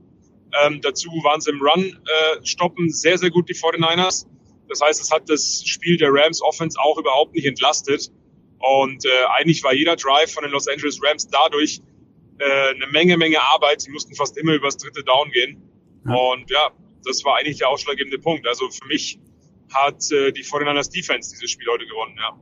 Ähm, 0.63 0.81
dazu 0.81 1.09
waren 1.23 1.41
sie 1.41 1.51
im 1.51 1.61
Run 1.63 1.85
äh, 1.85 2.45
stoppen 2.45 2.91
sehr, 2.91 3.19
sehr 3.19 3.31
gut, 3.31 3.49
die 3.49 3.55
49ers. 3.55 4.27
Das 4.69 4.81
heißt, 4.81 5.01
es 5.01 5.11
hat 5.11 5.29
das 5.29 5.63
Spiel 5.65 5.97
der 5.97 6.11
Rams 6.13 6.43
Offense 6.43 6.79
auch 6.81 6.99
überhaupt 6.99 7.35
nicht 7.35 7.47
entlastet. 7.47 8.11
Und 8.61 9.05
äh, 9.05 9.09
eigentlich 9.39 9.65
war 9.65 9.75
jeder 9.75 9.97
Drive 9.97 10.33
von 10.33 10.45
den 10.45 10.53
Los 10.53 10.69
Angeles 10.69 11.01
Rams 11.03 11.27
dadurch 11.29 11.81
äh, 12.39 12.75
eine 12.75 12.87
Menge, 12.93 13.17
Menge 13.17 13.41
Arbeit. 13.41 13.81
Sie 13.81 13.91
mussten 13.91 14.15
fast 14.15 14.37
immer 14.37 14.55
übers 14.55 14.77
dritte 14.77 15.03
Down 15.03 15.31
gehen. 15.31 15.63
Ja. 16.07 16.15
Und 16.15 16.51
ja, 16.51 16.71
das 17.05 17.25
war 17.25 17.39
eigentlich 17.39 17.59
der 17.59 17.69
ausschlaggebende 17.69 18.19
Punkt. 18.19 18.47
Also 18.47 18.69
für 18.69 18.87
mich 18.87 19.19
hat 19.73 20.11
äh, 20.13 20.33
die 20.33 20.45
49ers 20.45 20.93
Defense 20.93 21.31
dieses 21.31 21.51
Spiel 21.51 21.67
heute 21.71 21.87
gewonnen, 21.87 22.17
ja. 22.19 22.39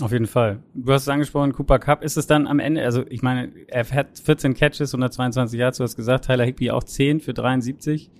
Auf 0.00 0.10
jeden 0.10 0.26
Fall. 0.26 0.62
Du 0.74 0.92
hast 0.92 1.02
es 1.02 1.08
angesprochen, 1.08 1.52
Cooper 1.52 1.78
Cup. 1.78 2.02
Ist 2.02 2.16
es 2.16 2.26
dann 2.26 2.46
am 2.46 2.58
Ende, 2.58 2.82
also 2.82 3.04
ich 3.08 3.22
meine, 3.22 3.52
er 3.68 3.88
hat 3.90 4.18
14 4.18 4.54
Catches, 4.54 4.94
122 4.94 5.58
Yards, 5.58 5.78
du 5.78 5.84
hast 5.84 5.96
gesagt, 5.96 6.24
Tyler 6.24 6.44
Higby 6.44 6.70
auch 6.70 6.82
10 6.82 7.20
für 7.20 7.34
73. 7.34 8.10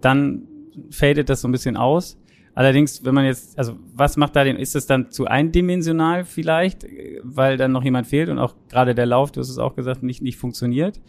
Dann 0.00 0.46
fadet 0.90 1.28
das 1.28 1.40
so 1.40 1.48
ein 1.48 1.52
bisschen 1.52 1.76
aus. 1.76 2.18
Allerdings, 2.58 3.04
wenn 3.04 3.14
man 3.14 3.24
jetzt, 3.24 3.56
also 3.56 3.76
was 3.94 4.16
macht 4.16 4.34
da 4.34 4.42
den, 4.42 4.56
ist 4.56 4.74
es 4.74 4.84
dann 4.84 5.12
zu 5.12 5.26
eindimensional 5.26 6.24
vielleicht, 6.24 6.84
weil 7.22 7.56
dann 7.56 7.70
noch 7.70 7.84
jemand 7.84 8.08
fehlt 8.08 8.28
und 8.30 8.40
auch 8.40 8.56
gerade 8.68 8.96
der 8.96 9.06
Lauf, 9.06 9.30
du 9.30 9.38
hast 9.38 9.48
es 9.48 9.58
auch 9.58 9.76
gesagt, 9.76 10.02
nicht, 10.02 10.22
nicht 10.22 10.38
funktioniert? 10.38 11.00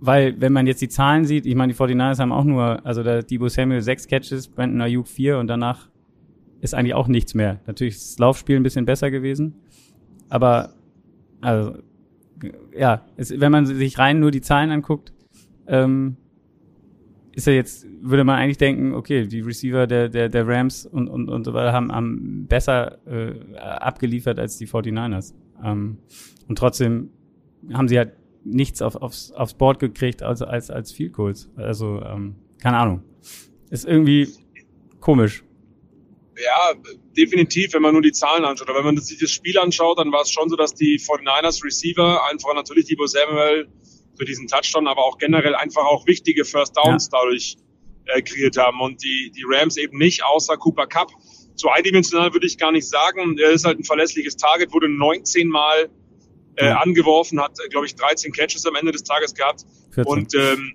Weil, 0.00 0.40
wenn 0.40 0.52
man 0.52 0.66
jetzt 0.66 0.82
die 0.82 0.88
Zahlen 0.88 1.26
sieht, 1.26 1.46
ich 1.46 1.54
meine, 1.54 1.72
die 1.72 1.78
49ers 1.78 2.18
haben 2.18 2.32
auch 2.32 2.42
nur, 2.42 2.84
also 2.84 3.04
der 3.04 3.22
Debo 3.22 3.46
Samuel 3.48 3.82
sechs 3.82 4.08
Catches, 4.08 4.48
Brandon 4.48 4.80
Ayuk 4.80 5.06
vier 5.06 5.38
und 5.38 5.46
danach 5.46 5.90
ist 6.60 6.74
eigentlich 6.74 6.94
auch 6.94 7.06
nichts 7.06 7.34
mehr. 7.34 7.60
Natürlich 7.68 7.94
ist 7.94 8.10
das 8.10 8.18
Laufspiel 8.18 8.56
ein 8.56 8.64
bisschen 8.64 8.84
besser 8.84 9.12
gewesen, 9.12 9.54
aber 10.28 10.72
also 11.40 11.74
ja, 12.76 13.06
es, 13.16 13.38
wenn 13.38 13.52
man 13.52 13.64
sich 13.64 13.96
rein 14.00 14.18
nur 14.18 14.32
die 14.32 14.40
Zahlen 14.40 14.72
anguckt, 14.72 15.12
ähm, 15.68 16.16
ist 17.34 17.46
ja 17.46 17.52
jetzt, 17.52 17.86
würde 18.00 18.24
man 18.24 18.38
eigentlich 18.38 18.58
denken, 18.58 18.94
okay, 18.94 19.26
die 19.26 19.40
Receiver 19.40 19.86
der, 19.86 20.08
der, 20.08 20.28
der 20.28 20.46
Rams 20.46 20.86
und, 20.86 21.08
und, 21.08 21.28
und 21.28 21.44
so 21.44 21.52
weiter 21.52 21.72
haben, 21.72 21.92
haben 21.92 22.46
besser 22.46 22.98
äh, 23.06 23.56
abgeliefert 23.58 24.38
als 24.38 24.56
die 24.56 24.68
49ers. 24.68 25.34
Ähm, 25.62 25.98
und 26.48 26.58
trotzdem 26.58 27.10
haben 27.72 27.88
sie 27.88 27.98
halt 27.98 28.12
nichts 28.44 28.82
auf, 28.82 28.96
aufs, 28.96 29.32
aufs 29.32 29.54
Board 29.54 29.78
gekriegt 29.78 30.22
also 30.22 30.44
als, 30.44 30.70
als 30.70 30.92
Field 30.92 31.14
Goals. 31.14 31.50
Also, 31.56 32.02
ähm, 32.02 32.36
keine 32.62 32.76
Ahnung. 32.76 33.02
Ist 33.70 33.84
irgendwie 33.84 34.28
komisch. 35.00 35.42
Ja, 36.36 36.74
definitiv, 37.16 37.74
wenn 37.74 37.82
man 37.82 37.92
nur 37.92 38.02
die 38.02 38.12
Zahlen 38.12 38.44
anschaut. 38.44 38.68
Aber 38.68 38.78
wenn 38.78 38.94
man 38.94 38.98
sich 38.98 39.18
das 39.18 39.30
Spiel 39.30 39.58
anschaut, 39.58 39.98
dann 39.98 40.12
war 40.12 40.22
es 40.22 40.30
schon 40.30 40.48
so, 40.48 40.56
dass 40.56 40.74
die 40.74 40.98
49ers 40.98 41.64
Receiver, 41.64 42.28
einfach 42.28 42.54
natürlich 42.54 42.86
Debo 42.86 43.06
Samuel 43.06 43.68
für 44.16 44.24
diesen 44.24 44.46
Touchdown, 44.46 44.86
aber 44.86 45.04
auch 45.04 45.18
generell 45.18 45.54
einfach 45.54 45.84
auch 45.84 46.06
wichtige 46.06 46.44
First 46.44 46.76
Downs 46.76 47.08
ja. 47.12 47.18
dadurch 47.18 47.56
äh, 48.06 48.22
kreiert 48.22 48.56
haben. 48.56 48.80
Und 48.80 49.02
die, 49.02 49.32
die 49.34 49.44
Rams 49.46 49.76
eben 49.76 49.98
nicht, 49.98 50.24
außer 50.24 50.56
Cooper 50.56 50.86
Cup. 50.86 51.10
So 51.56 51.68
eindimensional 51.68 52.32
würde 52.32 52.46
ich 52.46 52.58
gar 52.58 52.72
nicht 52.72 52.88
sagen. 52.88 53.38
Er 53.38 53.50
ist 53.50 53.64
halt 53.64 53.78
ein 53.78 53.84
verlässliches 53.84 54.36
Target, 54.36 54.72
wurde 54.72 54.88
19 54.88 55.48
Mal 55.48 55.88
äh, 56.56 56.68
angeworfen, 56.68 57.40
hat, 57.40 57.56
glaube 57.70 57.86
ich, 57.86 57.94
13 57.94 58.32
Catches 58.32 58.66
am 58.66 58.74
Ende 58.76 58.92
des 58.92 59.04
Tages 59.04 59.34
gehabt. 59.34 59.64
14. 59.92 60.04
Und 60.04 60.34
ähm, 60.34 60.74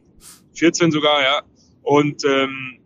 14 0.54 0.92
sogar, 0.92 1.22
ja. 1.22 1.42
Und 1.82 2.24
ähm, 2.26 2.80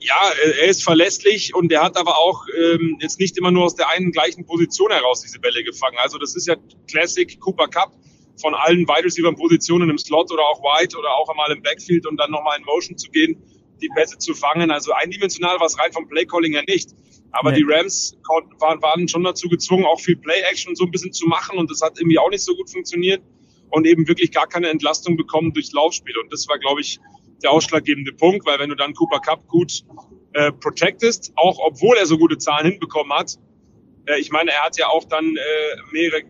ja, 0.00 0.30
er 0.60 0.68
ist 0.68 0.84
verlässlich 0.84 1.54
und 1.54 1.72
er 1.72 1.82
hat 1.82 1.96
aber 1.96 2.18
auch 2.18 2.44
ähm, 2.56 2.98
jetzt 3.00 3.18
nicht 3.18 3.36
immer 3.36 3.50
nur 3.50 3.64
aus 3.64 3.74
der 3.74 3.88
einen 3.88 4.12
gleichen 4.12 4.46
Position 4.46 4.90
heraus 4.90 5.22
diese 5.22 5.40
Bälle 5.40 5.64
gefangen. 5.64 5.96
Also 6.00 6.18
das 6.18 6.36
ist 6.36 6.46
ja 6.46 6.54
Classic 6.88 7.38
Cooper 7.40 7.66
Cup 7.68 7.92
von 8.40 8.54
allen 8.54 8.86
Wide 8.86 9.04
Receiver 9.04 9.32
Positionen 9.34 9.90
im 9.90 9.98
Slot 9.98 10.32
oder 10.32 10.42
auch 10.42 10.60
Wide 10.60 10.96
oder 10.96 11.10
auch 11.16 11.28
einmal 11.28 11.52
im 11.52 11.62
Backfield 11.62 12.06
und 12.06 12.16
dann 12.16 12.30
nochmal 12.30 12.58
in 12.58 12.64
Motion 12.64 12.96
zu 12.96 13.10
gehen, 13.10 13.42
die 13.80 13.88
Pässe 13.94 14.18
zu 14.18 14.34
fangen. 14.34 14.70
Also 14.70 14.92
eindimensional 14.92 15.58
war 15.58 15.66
es 15.66 15.78
rein 15.78 15.92
vom 15.92 16.08
Playcalling 16.08 16.52
her 16.52 16.64
nicht. 16.66 16.90
Aber 17.30 17.50
nee. 17.50 17.58
die 17.58 17.64
Rams 17.68 18.16
waren, 18.58 18.80
waren 18.82 19.08
schon 19.08 19.22
dazu 19.24 19.48
gezwungen, 19.48 19.84
auch 19.84 20.00
viel 20.00 20.16
Play-Action 20.16 20.74
so 20.74 20.84
ein 20.84 20.90
bisschen 20.90 21.12
zu 21.12 21.26
machen 21.26 21.58
und 21.58 21.70
das 21.70 21.82
hat 21.82 21.98
irgendwie 21.98 22.18
auch 22.18 22.30
nicht 22.30 22.42
so 22.42 22.54
gut 22.54 22.70
funktioniert 22.70 23.22
und 23.70 23.86
eben 23.86 24.08
wirklich 24.08 24.32
gar 24.32 24.46
keine 24.46 24.68
Entlastung 24.68 25.16
bekommen 25.16 25.52
durchs 25.52 25.72
Laufspiel. 25.72 26.16
Und 26.18 26.32
das 26.32 26.48
war, 26.48 26.58
glaube 26.58 26.80
ich, 26.80 26.98
der 27.42 27.52
ausschlaggebende 27.52 28.12
Punkt, 28.12 28.46
weil 28.46 28.58
wenn 28.58 28.70
du 28.70 28.76
dann 28.76 28.94
Cooper 28.94 29.20
Cup 29.20 29.46
gut 29.46 29.84
äh, 30.32 30.52
protectest, 30.52 31.32
auch 31.36 31.58
obwohl 31.58 31.96
er 31.96 32.06
so 32.06 32.18
gute 32.18 32.38
Zahlen 32.38 32.70
hinbekommen 32.70 33.12
hat, 33.12 33.36
äh, 34.06 34.18
ich 34.18 34.30
meine, 34.30 34.50
er 34.50 34.64
hat 34.64 34.78
ja 34.78 34.88
auch 34.88 35.04
dann 35.04 35.36
äh, 35.36 35.40
mehrere 35.92 36.22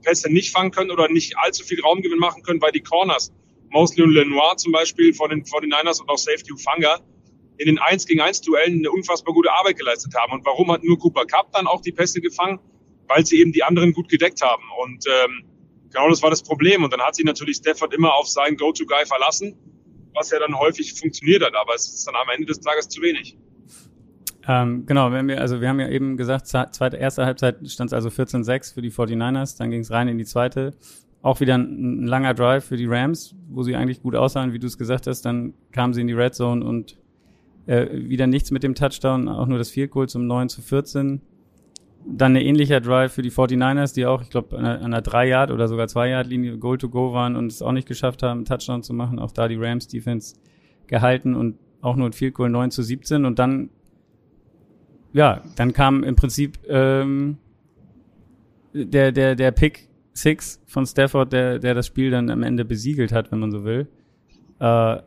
Pässe 0.00 0.32
nicht 0.32 0.52
fangen 0.52 0.70
können 0.70 0.90
oder 0.90 1.08
nicht 1.08 1.38
allzu 1.38 1.64
viel 1.64 1.80
Raumgewinn 1.80 2.18
machen 2.18 2.42
können, 2.42 2.60
weil 2.60 2.72
die 2.72 2.80
Corners, 2.80 3.32
Mosley 3.70 4.04
und 4.04 4.12
Lenoir 4.12 4.56
zum 4.56 4.72
Beispiel 4.72 5.14
von 5.14 5.30
den 5.30 5.44
49ers 5.44 6.00
und 6.00 6.08
auch 6.08 6.18
Safety 6.18 6.52
Ufanga, 6.52 7.00
in 7.58 7.66
den 7.66 7.78
1 7.78 8.06
gegen 8.06 8.20
1 8.20 8.40
Duellen 8.40 8.78
eine 8.78 8.90
unfassbar 8.90 9.34
gute 9.34 9.52
Arbeit 9.52 9.78
geleistet 9.78 10.14
haben. 10.14 10.32
Und 10.32 10.46
warum 10.46 10.72
hat 10.72 10.82
nur 10.82 10.98
Cooper 10.98 11.26
Cup 11.26 11.52
dann 11.52 11.66
auch 11.66 11.82
die 11.82 11.92
Pässe 11.92 12.20
gefangen? 12.20 12.58
Weil 13.06 13.26
sie 13.26 13.40
eben 13.40 13.52
die 13.52 13.62
anderen 13.62 13.92
gut 13.92 14.08
gedeckt 14.08 14.40
haben. 14.40 14.62
Und 14.82 15.04
ähm, 15.06 15.44
genau 15.90 16.08
das 16.08 16.22
war 16.22 16.30
das 16.30 16.42
Problem. 16.42 16.82
Und 16.82 16.92
dann 16.92 17.02
hat 17.02 17.16
sich 17.16 17.24
natürlich 17.24 17.56
Stafford 17.56 17.92
immer 17.92 18.14
auf 18.14 18.28
seinen 18.28 18.56
Go-To-Guy 18.56 19.04
verlassen 19.04 19.58
was 20.14 20.30
ja 20.30 20.38
dann 20.38 20.58
häufig 20.58 20.94
funktioniert 20.94 21.42
hat, 21.42 21.54
aber 21.54 21.74
es 21.74 21.88
ist 21.88 22.06
dann 22.06 22.16
am 22.16 22.28
Ende 22.30 22.46
des 22.46 22.60
Tages 22.60 22.88
zu 22.88 23.00
wenig. 23.02 23.36
Ähm, 24.50 24.84
genau, 24.84 25.12
wenn 25.12 25.28
wir, 25.28 25.40
also 25.40 25.60
wir 25.60 25.68
haben 25.68 25.78
ja 25.78 25.88
eben 25.88 26.16
gesagt, 26.16 26.48
zweite, 26.48 26.96
erste 26.96 27.24
Halbzeit 27.24 27.58
stand 27.70 27.90
es 27.90 27.94
also 27.94 28.08
14-6 28.08 28.74
für 28.74 28.82
die 28.82 28.90
49ers, 28.90 29.56
dann 29.56 29.70
ging 29.70 29.82
es 29.82 29.92
rein 29.92 30.08
in 30.08 30.18
die 30.18 30.24
zweite. 30.24 30.72
Auch 31.22 31.38
wieder 31.38 31.54
ein, 31.54 32.02
ein, 32.02 32.06
langer 32.08 32.34
Drive 32.34 32.64
für 32.64 32.76
die 32.76 32.86
Rams, 32.86 33.36
wo 33.48 33.62
sie 33.62 33.76
eigentlich 33.76 34.02
gut 34.02 34.16
aussahen, 34.16 34.52
wie 34.52 34.58
du 34.58 34.66
es 34.66 34.76
gesagt 34.76 35.06
hast. 35.06 35.22
Dann 35.22 35.54
kamen 35.70 35.94
sie 35.94 36.00
in 36.00 36.08
die 36.08 36.14
Red 36.14 36.34
Zone 36.34 36.64
und 36.64 36.96
äh, 37.66 37.86
wieder 37.92 38.26
nichts 38.26 38.50
mit 38.50 38.64
dem 38.64 38.74
Touchdown, 38.74 39.28
auch 39.28 39.46
nur 39.46 39.58
das 39.58 39.70
Field 39.70 39.92
Goal 39.92 40.08
zum 40.08 40.26
9 40.26 40.48
zu 40.48 40.62
14. 40.62 41.20
Dann 42.06 42.34
ein 42.34 42.42
ähnlicher 42.42 42.80
Drive 42.80 43.12
für 43.12 43.22
die 43.22 43.30
49ers, 43.30 43.94
die 43.94 44.04
auch, 44.04 44.20
ich 44.20 44.30
glaube, 44.30 44.58
an 44.58 44.64
einer 44.64 45.00
3-Yard- 45.00 45.52
oder 45.52 45.68
sogar 45.68 45.86
2-Yard-Linie 45.86 46.58
Goal 46.58 46.78
to 46.78 46.88
Go 46.88 47.12
waren 47.12 47.36
und 47.36 47.52
es 47.52 47.62
auch 47.62 47.70
nicht 47.70 47.86
geschafft 47.86 48.24
haben, 48.24 48.44
Touchdown 48.44 48.82
zu 48.82 48.94
machen. 48.94 49.20
Auch 49.20 49.30
da 49.30 49.46
die 49.46 49.56
Rams-Defense 49.56 50.34
gehalten 50.88 51.36
und 51.36 51.56
auch 51.82 51.94
nur 51.94 52.08
ein 52.08 52.14
Field 52.14 52.34
Goal 52.34 52.50
9 52.50 52.72
zu 52.72 52.82
17 52.82 53.24
und 53.24 53.38
dann, 53.38 53.70
ja, 55.12 55.42
dann 55.56 55.72
kam 55.72 56.04
im 56.04 56.16
Prinzip 56.16 56.58
ähm, 56.68 57.38
der, 58.72 59.12
der, 59.12 59.34
der 59.34 59.50
Pick 59.50 59.88
Six 60.12 60.60
von 60.66 60.86
Stafford, 60.86 61.32
der, 61.32 61.58
der 61.58 61.74
das 61.74 61.86
Spiel 61.86 62.10
dann 62.10 62.30
am 62.30 62.42
Ende 62.42 62.64
besiegelt 62.64 63.12
hat, 63.12 63.32
wenn 63.32 63.38
man 63.38 63.50
so 63.50 63.64
will. 63.64 63.88
Äh, 64.58 64.98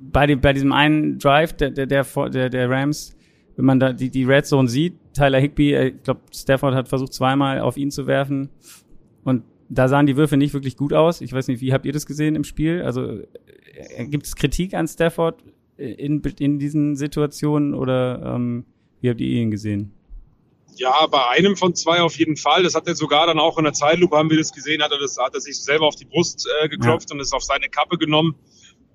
bei, 0.00 0.26
dem, 0.26 0.40
bei 0.40 0.52
diesem 0.52 0.72
einen 0.72 1.18
Drive 1.18 1.52
der, 1.54 1.70
der, 1.70 1.86
der, 1.86 2.48
der 2.50 2.70
Rams, 2.70 3.16
wenn 3.56 3.64
man 3.64 3.80
da 3.80 3.92
die, 3.92 4.10
die 4.10 4.24
Red 4.24 4.46
Zone 4.46 4.68
sieht, 4.68 4.94
Tyler 5.14 5.40
Higby, 5.40 5.72
äh, 5.72 5.88
ich 5.88 6.02
glaube, 6.02 6.20
Stafford 6.32 6.74
hat 6.74 6.88
versucht 6.88 7.12
zweimal 7.12 7.60
auf 7.60 7.76
ihn 7.76 7.90
zu 7.90 8.06
werfen 8.06 8.50
und 9.24 9.42
da 9.68 9.88
sahen 9.88 10.06
die 10.06 10.16
Würfe 10.16 10.36
nicht 10.36 10.54
wirklich 10.54 10.76
gut 10.76 10.94
aus. 10.94 11.20
Ich 11.20 11.32
weiß 11.32 11.48
nicht, 11.48 11.60
wie 11.60 11.72
habt 11.72 11.84
ihr 11.84 11.92
das 11.92 12.06
gesehen 12.06 12.36
im 12.36 12.44
Spiel? 12.44 12.82
Also 12.82 13.20
äh, 13.96 14.06
gibt 14.06 14.26
es 14.26 14.34
Kritik 14.34 14.74
an 14.74 14.88
Stafford 14.88 15.42
in, 15.78 16.20
in 16.38 16.58
diesen 16.58 16.96
Situationen 16.96 17.74
oder 17.74 18.34
ähm, 18.34 18.64
wie 19.00 19.10
habt 19.10 19.20
ihr 19.20 19.28
ihn 19.28 19.50
gesehen? 19.50 19.92
Ja, 20.74 21.06
bei 21.06 21.26
einem 21.28 21.56
von 21.56 21.74
zwei 21.74 22.00
auf 22.02 22.16
jeden 22.16 22.36
Fall. 22.36 22.62
Das 22.62 22.74
hat 22.74 22.86
er 22.86 22.94
sogar 22.94 23.26
dann 23.26 23.38
auch 23.38 23.58
in 23.58 23.64
der 23.64 23.72
Zeitlupe, 23.72 24.16
haben 24.16 24.30
wir 24.30 24.38
das 24.38 24.52
gesehen, 24.52 24.82
hat 24.82 24.92
er, 24.92 24.98
das, 24.98 25.16
hat 25.18 25.34
er 25.34 25.40
sich 25.40 25.60
selber 25.60 25.86
auf 25.86 25.96
die 25.96 26.04
Brust 26.04 26.48
äh, 26.62 26.68
geklopft 26.68 27.10
ja. 27.10 27.14
und 27.14 27.20
es 27.20 27.32
auf 27.32 27.42
seine 27.42 27.68
Kappe 27.68 27.98
genommen. 27.98 28.36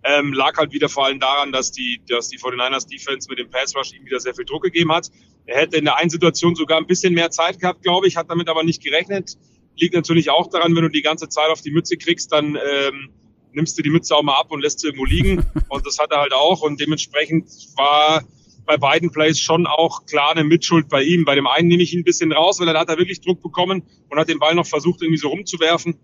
Ähm, 0.06 0.34
lag 0.34 0.58
halt 0.58 0.74
wieder 0.74 0.90
vor 0.90 1.06
allem 1.06 1.20
daran, 1.20 1.54
dass 1.54 1.72
die, 1.72 2.02
dass 2.10 2.28
die 2.28 2.38
49ers 2.38 2.90
Defense 2.90 3.30
mit 3.30 3.40
dem 3.40 3.50
Pass 3.50 3.74
Rush 3.76 3.94
ihm 3.94 4.06
wieder 4.06 4.20
sehr 4.20 4.36
viel 4.36 4.44
Druck 4.44 4.64
gegeben 4.64 4.92
hat. 4.92 5.10
Er 5.46 5.62
hätte 5.62 5.78
in 5.78 5.86
der 5.86 5.98
einen 5.98 6.10
Situation 6.10 6.56
sogar 6.56 6.78
ein 6.78 6.88
bisschen 6.88 7.14
mehr 7.14 7.32
Zeit 7.32 7.60
gehabt, 7.60 7.84
glaube 7.84 8.08
ich, 8.08 8.18
hat 8.18 8.30
damit 8.30 8.50
aber 8.50 8.64
nicht 8.64 8.84
gerechnet. 8.84 9.38
Liegt 9.78 9.94
natürlich 9.94 10.30
auch 10.30 10.50
daran, 10.50 10.76
wenn 10.76 10.84
du 10.84 10.90
die 10.90 11.02
ganze 11.02 11.30
Zeit 11.30 11.50
auf 11.50 11.62
die 11.62 11.72
Mütze 11.72 11.96
kriegst, 11.96 12.34
dann 12.34 12.56
ähm, 12.56 13.10
nimmst 13.54 13.78
du 13.78 13.84
die 13.84 13.90
Mütze 13.90 14.16
auch 14.16 14.24
mal 14.24 14.36
ab 14.36 14.52
und 14.52 14.62
lässt 14.62 14.80
sie 14.80 14.88
irgendwo 14.88 15.06
liegen. 15.06 15.46
Und 15.70 15.86
das 15.86 16.00
hat 16.00 16.12
er 16.12 16.20
halt 16.20 16.34
auch. 16.34 16.62
Und 16.62 16.80
dementsprechend 16.80 17.50
war 17.76 18.24
bei 18.66 18.78
beiden 18.78 19.12
Plays 19.12 19.40
schon 19.40 19.68
auch 19.68 20.06
klar 20.06 20.32
eine 20.32 20.44
Mitschuld 20.44 20.88
bei 20.90 21.04
ihm. 21.04 21.26
Bei 21.26 21.36
dem 21.36 21.48
einen 21.48 21.68
nehme 21.68 21.84
ich 21.84 21.94
ihn 21.94 22.02
ein 22.02 22.06
bisschen 22.06 22.32
raus, 22.32 22.60
weil 22.60 22.68
er 22.68 22.80
hat 22.80 22.90
er 22.90 22.98
wirklich 22.98 23.22
Druck 23.22 23.42
bekommen 23.42 23.84
und 24.10 24.20
hat 24.20 24.30
den 24.30 24.40
Ball 24.40 24.56
noch 24.56 24.68
versucht, 24.68 25.02
irgendwie 25.02 25.18
so 25.18 25.30
rumzuwerfen. 25.30 25.98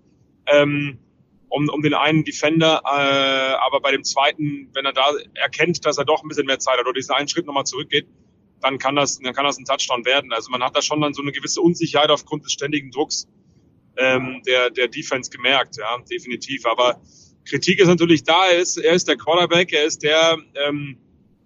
Ähm, 0.45 0.99
um, 1.49 1.67
um 1.69 1.81
den 1.81 1.95
einen 1.95 2.23
Defender, 2.23 2.81
äh, 2.85 3.55
aber 3.65 3.81
bei 3.81 3.91
dem 3.91 4.03
zweiten, 4.03 4.69
wenn 4.73 4.85
er 4.85 4.93
da 4.93 5.09
erkennt, 5.33 5.83
dass 5.83 5.97
er 5.97 6.05
doch 6.05 6.21
ein 6.21 6.27
bisschen 6.27 6.45
mehr 6.45 6.59
Zeit 6.59 6.77
hat 6.77 6.85
oder 6.85 6.93
diesen 6.93 7.15
einen 7.15 7.27
Schritt 7.27 7.47
nochmal 7.47 7.65
zurückgeht, 7.65 8.07
dann 8.61 8.77
kann 8.77 8.95
das, 8.95 9.19
dann 9.19 9.33
kann 9.33 9.45
das 9.45 9.57
ein 9.57 9.65
Touchdown 9.65 10.05
werden. 10.05 10.31
Also 10.31 10.51
man 10.51 10.61
hat 10.63 10.75
da 10.75 10.81
schon 10.81 11.01
dann 11.01 11.13
so 11.13 11.21
eine 11.21 11.31
gewisse 11.31 11.61
Unsicherheit 11.61 12.11
aufgrund 12.11 12.45
des 12.45 12.51
ständigen 12.51 12.91
Drucks 12.91 13.27
ähm, 13.97 14.41
der, 14.45 14.69
der 14.69 14.87
Defense 14.87 15.29
gemerkt, 15.29 15.77
ja, 15.77 15.97
definitiv. 16.09 16.65
Aber 16.65 17.01
Kritik 17.45 17.79
ist 17.79 17.87
natürlich 17.87 18.23
da, 18.23 18.47
er 18.47 18.59
ist, 18.59 18.77
er 18.77 18.93
ist 18.93 19.07
der 19.07 19.17
Quarterback, 19.17 19.73
er 19.73 19.85
ist 19.85 20.03
der, 20.03 20.37
ähm, 20.67 20.97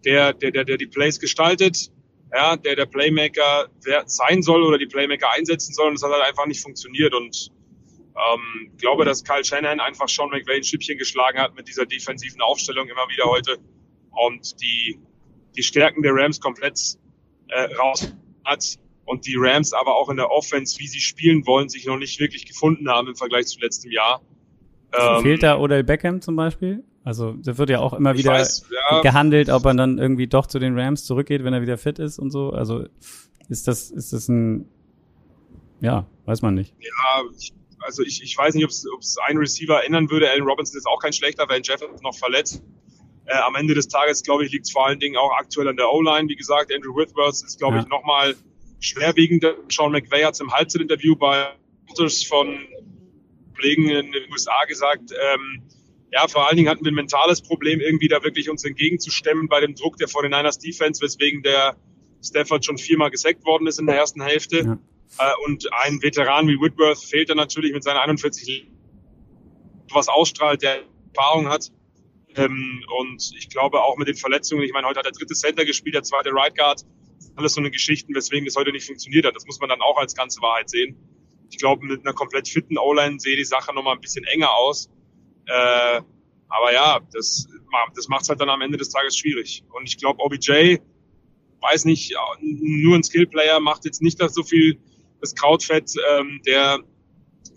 der, 0.05 0.33
der, 0.33 0.51
der, 0.51 0.65
der 0.65 0.77
die 0.77 0.87
Plays 0.87 1.19
gestaltet, 1.19 1.91
ja, 2.33 2.57
der 2.57 2.75
der 2.75 2.85
Playmaker 2.85 3.69
sein 4.05 4.41
soll 4.41 4.63
oder 4.63 4.77
die 4.77 4.87
Playmaker 4.87 5.31
einsetzen 5.31 5.73
soll. 5.73 5.87
Und 5.87 5.93
das 5.95 6.03
hat 6.03 6.11
halt 6.11 6.27
einfach 6.27 6.47
nicht 6.47 6.61
funktioniert. 6.61 7.13
Und 7.13 7.51
ähm, 8.15 8.71
glaube, 8.77 9.05
dass 9.05 9.23
Kyle 9.23 9.43
Shanahan 9.43 9.79
einfach 9.79 10.09
Sean 10.09 10.29
McVay 10.29 10.57
ein 10.57 10.63
Schippchen 10.63 10.97
geschlagen 10.97 11.39
hat 11.39 11.55
mit 11.55 11.67
dieser 11.67 11.85
defensiven 11.85 12.41
Aufstellung 12.41 12.87
immer 12.87 13.07
wieder 13.09 13.25
heute 13.25 13.57
und 14.11 14.61
die, 14.61 14.99
die 15.55 15.63
Stärken 15.63 16.01
der 16.01 16.13
Rams 16.13 16.39
komplett 16.39 16.97
äh, 17.49 17.73
raus 17.75 18.13
hat 18.45 18.77
und 19.05 19.25
die 19.25 19.35
Rams 19.37 19.73
aber 19.73 19.95
auch 19.95 20.09
in 20.09 20.17
der 20.17 20.31
Offense, 20.31 20.79
wie 20.79 20.87
sie 20.87 20.99
spielen 20.99 21.45
wollen, 21.45 21.69
sich 21.69 21.85
noch 21.85 21.97
nicht 21.97 22.19
wirklich 22.19 22.45
gefunden 22.45 22.89
haben 22.89 23.07
im 23.07 23.15
Vergleich 23.15 23.47
zu 23.47 23.59
letztem 23.59 23.91
Jahr. 23.91 24.21
Ähm, 24.97 25.21
Fehlt 25.23 25.43
da 25.43 25.57
Odell 25.57 25.83
Beckham 25.83 26.21
zum 26.21 26.35
Beispiel? 26.35 26.83
Also 27.03 27.33
da 27.33 27.57
wird 27.57 27.69
ja 27.69 27.79
auch 27.79 27.93
immer 27.93 28.15
wieder 28.17 28.31
weiß, 28.31 28.69
ja, 28.71 29.01
gehandelt, 29.01 29.49
ob 29.49 29.65
er 29.65 29.73
dann 29.73 29.97
irgendwie 29.97 30.27
doch 30.27 30.47
zu 30.47 30.59
den 30.59 30.77
Rams 30.79 31.03
zurückgeht, 31.05 31.43
wenn 31.43 31.53
er 31.53 31.61
wieder 31.61 31.77
fit 31.77 31.99
ist 31.99 32.17
und 32.17 32.31
so. 32.31 32.51
Also 32.51 32.85
ist 33.49 33.67
das, 33.67 33.91
ist 33.91 34.13
das 34.13 34.29
ein, 34.29 34.69
ja, 35.81 36.07
weiß 36.25 36.41
man 36.41 36.53
nicht. 36.53 36.73
Ja, 36.79 37.23
ich, 37.37 37.53
also 37.79 38.03
ich, 38.03 38.23
ich 38.23 38.37
weiß 38.37 38.55
nicht, 38.55 38.63
ob 38.63 38.69
es 38.71 39.17
ein 39.27 39.37
Receiver 39.37 39.83
ändern 39.83 40.09
würde. 40.09 40.29
Allen 40.29 40.43
Robinson 40.43 40.77
ist 40.77 40.87
auch 40.87 40.99
kein 40.99 41.11
schlechter, 41.11 41.45
weil 41.49 41.61
Jeff 41.63 41.81
noch 42.01 42.15
verletzt. 42.15 42.63
Äh, 43.25 43.37
am 43.37 43.55
Ende 43.55 43.73
des 43.73 43.87
Tages, 43.87 44.23
glaube 44.23 44.45
ich, 44.45 44.51
liegt 44.51 44.65
es 44.65 44.71
vor 44.71 44.87
allen 44.87 44.99
Dingen 44.99 45.17
auch 45.17 45.31
aktuell 45.37 45.67
an 45.67 45.75
der 45.75 45.91
O-Line. 45.91 46.29
Wie 46.29 46.35
gesagt, 46.35 46.73
Andrew 46.73 46.95
Whitworth 46.95 47.33
ist, 47.33 47.57
glaube 47.57 47.77
ja. 47.77 47.83
ich, 47.83 47.87
nochmal 47.89 48.35
schwerwiegender. 48.79 49.55
Sean 49.69 49.91
McVay 49.91 50.23
hat 50.23 50.33
es 50.35 50.39
im 50.39 50.51
Halbzeitinterview 50.51 51.15
bei 51.15 51.47
von 52.27 52.57
Kollegen 53.53 53.89
in 53.89 54.11
den 54.11 54.31
USA 54.31 54.63
gesagt, 54.67 55.11
ähm, 55.11 55.63
ja, 56.11 56.27
vor 56.27 56.47
allen 56.47 56.57
Dingen 56.57 56.69
hatten 56.69 56.85
wir 56.85 56.91
ein 56.91 56.95
mentales 56.95 57.41
Problem, 57.41 57.79
irgendwie 57.79 58.07
da 58.07 58.23
wirklich 58.23 58.49
uns 58.49 58.63
entgegenzustemmen 58.63 59.47
bei 59.47 59.61
dem 59.61 59.73
Druck 59.73 59.97
der 59.97 60.07
49ers 60.07 60.61
Defense, 60.61 61.01
weswegen 61.01 61.41
der 61.41 61.75
Stafford 62.23 62.63
schon 62.63 62.77
viermal 62.77 63.09
gesackt 63.09 63.43
worden 63.45 63.67
ist 63.67 63.79
in 63.79 63.87
der 63.87 63.95
ersten 63.95 64.21
Hälfte. 64.21 64.59
Ja. 64.59 64.79
Äh, 65.17 65.33
und 65.47 65.71
ein 65.73 66.01
Veteran 66.01 66.47
wie 66.47 66.59
Whitworth 66.59 67.03
fehlt 67.03 67.29
dann 67.29 67.37
natürlich 67.37 67.73
mit 67.73 67.83
seinen 67.83 67.97
41 67.97 68.67
was 69.91 70.07
ausstrahlt, 70.07 70.61
der 70.61 70.83
Erfahrung 71.15 71.49
hat. 71.49 71.71
Ähm, 72.35 72.83
und 72.99 73.31
ich 73.37 73.49
glaube 73.49 73.81
auch 73.81 73.97
mit 73.97 74.07
den 74.07 74.15
Verletzungen, 74.15 74.63
ich 74.63 74.73
meine, 74.73 74.87
heute 74.87 74.99
hat 74.99 75.05
der 75.05 75.11
dritte 75.13 75.35
Center 75.35 75.65
gespielt, 75.65 75.95
der 75.95 76.03
zweite 76.03 76.31
Right 76.31 76.55
Guard. 76.55 76.83
Alles 77.35 77.53
so 77.53 77.61
eine 77.61 77.71
Geschichten, 77.71 78.13
weswegen 78.13 78.45
das 78.45 78.55
heute 78.55 78.71
nicht 78.71 78.85
funktioniert 78.85 79.25
hat. 79.25 79.35
Das 79.35 79.45
muss 79.45 79.59
man 79.59 79.69
dann 79.69 79.81
auch 79.81 79.97
als 79.97 80.15
ganze 80.15 80.41
Wahrheit 80.41 80.69
sehen. 80.69 80.95
Ich 81.49 81.57
glaube, 81.57 81.85
mit 81.85 82.05
einer 82.05 82.13
komplett 82.13 82.47
fitten 82.47 82.77
O-Line 82.77 83.19
sehe 83.19 83.35
die 83.35 83.43
Sache 83.43 83.73
nochmal 83.73 83.95
ein 83.95 84.01
bisschen 84.01 84.25
enger 84.25 84.51
aus. 84.51 84.89
Äh, 85.45 86.01
aber 86.47 86.73
ja, 86.73 86.99
das, 87.11 87.47
das 87.95 88.07
macht 88.07 88.23
es 88.23 88.29
halt 88.29 88.41
dann 88.41 88.49
am 88.49 88.61
Ende 88.61 88.77
des 88.77 88.89
Tages 88.89 89.17
schwierig. 89.17 89.63
Und 89.71 89.87
ich 89.87 89.97
glaube, 89.97 90.21
OBJ, 90.21 90.77
weiß 91.61 91.85
nicht, 91.85 92.15
nur 92.41 92.95
ein 92.95 93.03
Skillplayer 93.03 93.59
macht 93.59 93.85
jetzt 93.85 94.01
nicht 94.01 94.21
das 94.21 94.33
so 94.33 94.43
viel 94.43 94.77
das 95.21 95.33
Krautfett. 95.35 95.93
Ähm, 96.17 96.41
der 96.45 96.79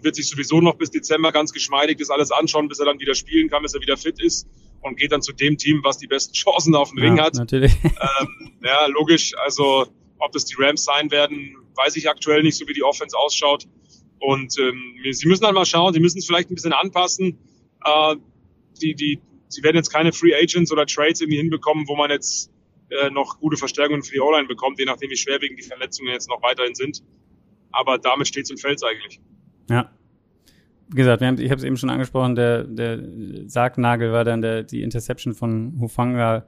wird 0.03 0.15
sich 0.15 0.29
sowieso 0.29 0.61
noch 0.61 0.77
bis 0.77 0.91
Dezember 0.91 1.33
ganz 1.33 1.53
geschmeidig 1.53 1.99
das 1.99 2.11
alles 2.11 2.31
anschauen, 2.31 2.69
bis 2.69 2.79
er 2.79 2.87
dann 2.87 3.01
wieder 3.01 3.15
spielen 3.15 3.49
kann, 3.49 3.63
bis 3.63 3.75
er 3.75 3.81
wieder 3.81 3.97
fit 3.97 4.21
ist 4.23 4.49
und 4.81 4.97
geht 4.97 5.13
dann 5.13 5.23
zu 5.23 5.33
dem 5.33 5.59
Team, 5.59 5.81
was 5.83 5.99
die 5.99 6.07
besten 6.07 6.33
Chancen 6.33 6.75
auf 6.75 6.91
dem 6.91 6.99
ja, 6.99 7.05
Ring 7.05 7.21
hat. 7.21 7.35
Natürlich. 7.35 7.75
Ähm, 7.83 8.53
ja, 8.63 8.87
logisch. 8.87 9.35
Also 9.39 9.87
ob 10.19 10.33
das 10.33 10.45
die 10.45 10.55
Rams 10.59 10.85
sein 10.85 11.11
werden, 11.11 11.57
weiß 11.75 11.97
ich 11.97 12.09
aktuell 12.09 12.43
nicht, 12.43 12.57
so 12.57 12.67
wie 12.67 12.75
die 12.75 12.83
Offense 12.83 13.17
ausschaut. 13.17 13.67
Und 14.19 14.59
ähm, 14.59 14.95
sie 15.11 15.29
müssen 15.29 15.45
halt 15.45 15.55
mal 15.55 15.67
schauen, 15.67 15.93
sie 15.93 16.01
müssen 16.01 16.19
es 16.19 16.27
vielleicht 16.27 16.51
ein 16.51 16.55
bisschen 16.55 16.73
anpassen. 16.73 17.39
Äh, 17.85 18.17
die, 18.81 18.95
die, 18.95 19.21
sie 19.49 19.63
werden 19.63 19.77
jetzt 19.77 19.91
keine 19.91 20.13
Free 20.13 20.35
Agents 20.35 20.73
oder 20.73 20.87
Trades 20.87 21.21
irgendwie 21.21 21.39
hinbekommen, 21.39 21.87
wo 21.87 21.97
man 21.97 22.11
jetzt 22.11 22.51
äh, 22.91 23.11
noch 23.11 23.41
gute 23.41 23.57
Verstärkungen 23.57 24.03
für 24.03 24.13
die 24.13 24.21
O-Line 24.21 24.49
bekommt, 24.49 24.79
je 24.79 24.85
nachdem, 24.85 25.11
wie 25.11 25.17
schwerwiegend 25.17 25.59
die 25.59 25.65
Verletzungen 25.65 26.11
jetzt 26.13 26.29
noch 26.29 26.43
weiterhin 26.43 26.75
sind. 26.75 27.03
Aber 27.73 27.99
damit 27.99 28.29
steht 28.29 28.45
es 28.45 28.51
im 28.51 28.57
Feld 28.57 28.83
eigentlich. 28.85 29.21
Ja. 29.69 29.91
Wie 30.89 30.97
gesagt, 30.97 31.21
wir 31.21 31.27
haben, 31.27 31.41
ich 31.41 31.51
habe 31.51 31.59
es 31.59 31.65
eben 31.65 31.77
schon 31.77 31.91
angesprochen, 31.91 32.37
der, 32.37 32.63
der 32.65 33.01
Sargnagel 33.47 34.13
war 34.13 34.25
dann 34.25 34.41
der, 34.41 34.63
die 34.63 34.83
Interception 34.83 35.35
von 35.35 35.79
Hufanga, 35.81 36.47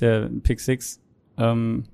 der 0.00 0.30
Pick 0.42 0.60
Six. 0.60 1.02
Ähm, 1.36 1.84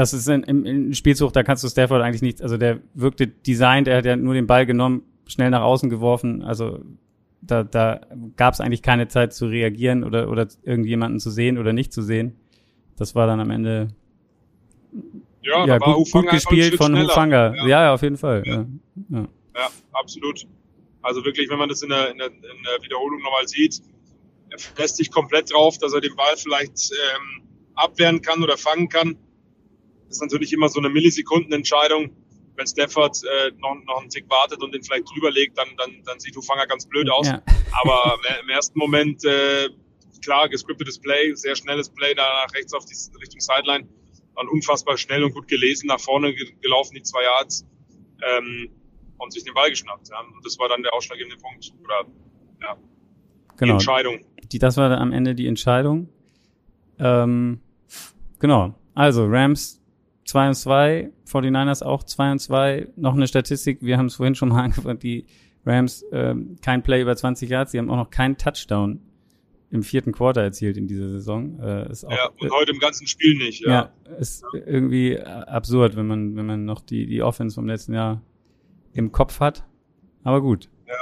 das 0.00 0.14
ist 0.14 0.28
in, 0.28 0.42
im, 0.44 0.64
im 0.64 0.94
Spielzug, 0.94 1.34
da 1.34 1.42
kannst 1.42 1.62
du 1.62 1.68
Stafford 1.68 2.00
eigentlich 2.00 2.22
nicht, 2.22 2.40
also 2.40 2.56
der 2.56 2.80
wirkte 2.94 3.26
designt, 3.26 3.86
er 3.86 3.98
hat 3.98 4.06
ja 4.06 4.16
nur 4.16 4.32
den 4.32 4.46
Ball 4.46 4.64
genommen, 4.64 5.02
schnell 5.26 5.50
nach 5.50 5.60
außen 5.60 5.90
geworfen, 5.90 6.42
also 6.42 6.80
da, 7.42 7.64
da 7.64 8.00
gab 8.36 8.54
es 8.54 8.60
eigentlich 8.60 8.80
keine 8.80 9.08
Zeit 9.08 9.34
zu 9.34 9.46
reagieren 9.46 10.02
oder, 10.02 10.30
oder 10.30 10.48
irgendjemanden 10.62 11.20
zu 11.20 11.30
sehen 11.30 11.58
oder 11.58 11.74
nicht 11.74 11.92
zu 11.92 12.00
sehen. 12.00 12.36
Das 12.96 13.14
war 13.14 13.26
dann 13.26 13.40
am 13.40 13.50
Ende 13.50 13.88
ja, 15.42 15.66
ja 15.66 15.78
gut, 15.78 16.10
gut 16.10 16.28
gespielt 16.30 16.76
von 16.76 16.98
Hufanga. 16.98 17.54
Ja. 17.56 17.66
ja, 17.66 17.94
auf 17.94 18.02
jeden 18.02 18.16
Fall. 18.16 18.42
Ja. 18.46 18.66
Ja. 19.10 19.28
ja. 19.56 19.68
absolut. 19.92 20.46
Also 21.02 21.24
wirklich, 21.24 21.48
wenn 21.50 21.58
man 21.58 21.68
das 21.68 21.82
in 21.82 21.90
der, 21.90 22.10
in 22.10 22.18
der, 22.18 22.28
in 22.28 22.40
der 22.40 22.82
Wiederholung 22.82 23.22
nochmal 23.22 23.46
sieht, 23.48 23.80
er 24.50 24.58
lässt 24.78 24.96
sich 24.96 25.10
komplett 25.10 25.52
drauf, 25.52 25.78
dass 25.78 25.92
er 25.92 26.00
den 26.00 26.14
Ball 26.16 26.36
vielleicht 26.36 26.90
ähm, 26.90 27.42
abwehren 27.74 28.20
kann 28.20 28.42
oder 28.42 28.56
fangen 28.56 28.88
kann. 28.88 29.16
Das 30.10 30.16
ist 30.16 30.22
natürlich 30.22 30.52
immer 30.52 30.68
so 30.68 30.80
eine 30.80 30.88
Millisekundenentscheidung. 30.88 32.10
Wenn 32.56 32.66
Stafford 32.66 33.22
äh, 33.22 33.52
noch, 33.58 33.76
noch 33.84 34.00
einen 34.00 34.10
Tick 34.10 34.28
wartet 34.28 34.60
und 34.60 34.74
den 34.74 34.82
vielleicht 34.82 35.08
drüber 35.08 35.30
legt, 35.30 35.56
dann, 35.56 35.68
dann, 35.76 36.02
dann 36.04 36.18
sieht 36.18 36.34
Hufanga 36.34 36.64
ganz 36.64 36.84
blöd 36.84 37.08
aus. 37.08 37.28
Ja. 37.28 37.40
Aber 37.80 38.18
im 38.42 38.48
ersten 38.48 38.76
Moment, 38.76 39.24
äh, 39.24 39.68
klar, 40.20 40.48
gescriptetes 40.48 40.98
Play, 40.98 41.32
sehr 41.34 41.54
schnelles 41.54 41.90
Play 41.90 42.12
da 42.14 42.44
nach 42.44 42.52
rechts 42.52 42.74
auf 42.74 42.84
die 42.86 42.96
Richtung 43.20 43.38
Sideline. 43.38 43.88
Dann 44.34 44.48
unfassbar 44.48 44.98
schnell 44.98 45.22
und 45.22 45.32
gut 45.32 45.46
gelesen, 45.46 45.86
nach 45.86 46.00
vorne 46.00 46.34
gelaufen, 46.34 46.96
die 46.96 47.02
zwei 47.02 47.22
Yards. 47.22 47.64
Ähm, 48.26 48.70
und 49.18 49.32
sich 49.32 49.44
den 49.44 49.54
Ball 49.54 49.70
geschnappt. 49.70 50.08
Ja. 50.08 50.20
Und 50.20 50.44
das 50.44 50.58
war 50.58 50.68
dann 50.68 50.82
der 50.82 50.92
ausschlaggebende 50.92 51.36
Punkt. 51.36 51.72
Oder 51.84 52.06
ja, 52.62 52.76
genau. 53.56 53.58
die 53.58 53.70
Entscheidung. 53.70 54.24
Die, 54.50 54.58
das 54.58 54.76
war 54.76 54.88
dann 54.88 54.98
am 54.98 55.12
Ende 55.12 55.36
die 55.36 55.46
Entscheidung. 55.46 56.08
Ähm, 56.98 57.60
genau. 58.40 58.74
Also 58.94 59.26
Rams 59.26 59.79
2 60.30 60.48
und 60.48 60.54
2, 60.54 61.10
49ers 61.26 61.82
auch 61.82 62.04
2 62.04 62.32
und 62.32 62.38
2. 62.38 62.88
Noch 62.96 63.14
eine 63.14 63.26
Statistik, 63.26 63.78
wir 63.82 63.98
haben 63.98 64.06
es 64.06 64.14
vorhin 64.14 64.36
schon 64.36 64.50
mal 64.50 64.62
angefangen, 64.64 64.98
die 64.98 65.26
Rams 65.66 66.04
ähm, 66.12 66.56
kein 66.62 66.82
Play 66.82 67.02
über 67.02 67.16
20 67.16 67.50
Yards, 67.50 67.72
sie 67.72 67.78
haben 67.78 67.90
auch 67.90 67.96
noch 67.96 68.10
keinen 68.10 68.36
Touchdown 68.36 69.00
im 69.70 69.82
vierten 69.82 70.12
Quarter 70.12 70.42
erzielt 70.42 70.76
in 70.76 70.86
dieser 70.86 71.08
Saison. 71.08 71.60
Äh, 71.60 71.90
ist 71.90 72.04
auch, 72.04 72.12
ja, 72.12 72.28
und 72.40 72.50
heute 72.50 72.72
im 72.72 72.78
ganzen 72.78 73.06
Spiel 73.06 73.36
nicht. 73.36 73.60
Ja, 73.60 73.92
ja 74.08 74.16
ist 74.18 74.44
ja. 74.52 74.60
irgendwie 74.66 75.18
absurd, 75.20 75.96
wenn 75.96 76.06
man, 76.06 76.36
wenn 76.36 76.46
man 76.46 76.64
noch 76.64 76.80
die, 76.80 77.06
die 77.06 77.22
Offense 77.22 77.56
vom 77.56 77.66
letzten 77.66 77.94
Jahr 77.94 78.22
im 78.92 79.12
Kopf 79.12 79.40
hat. 79.40 79.64
Aber 80.22 80.40
gut. 80.40 80.68
Ja. 80.86 80.94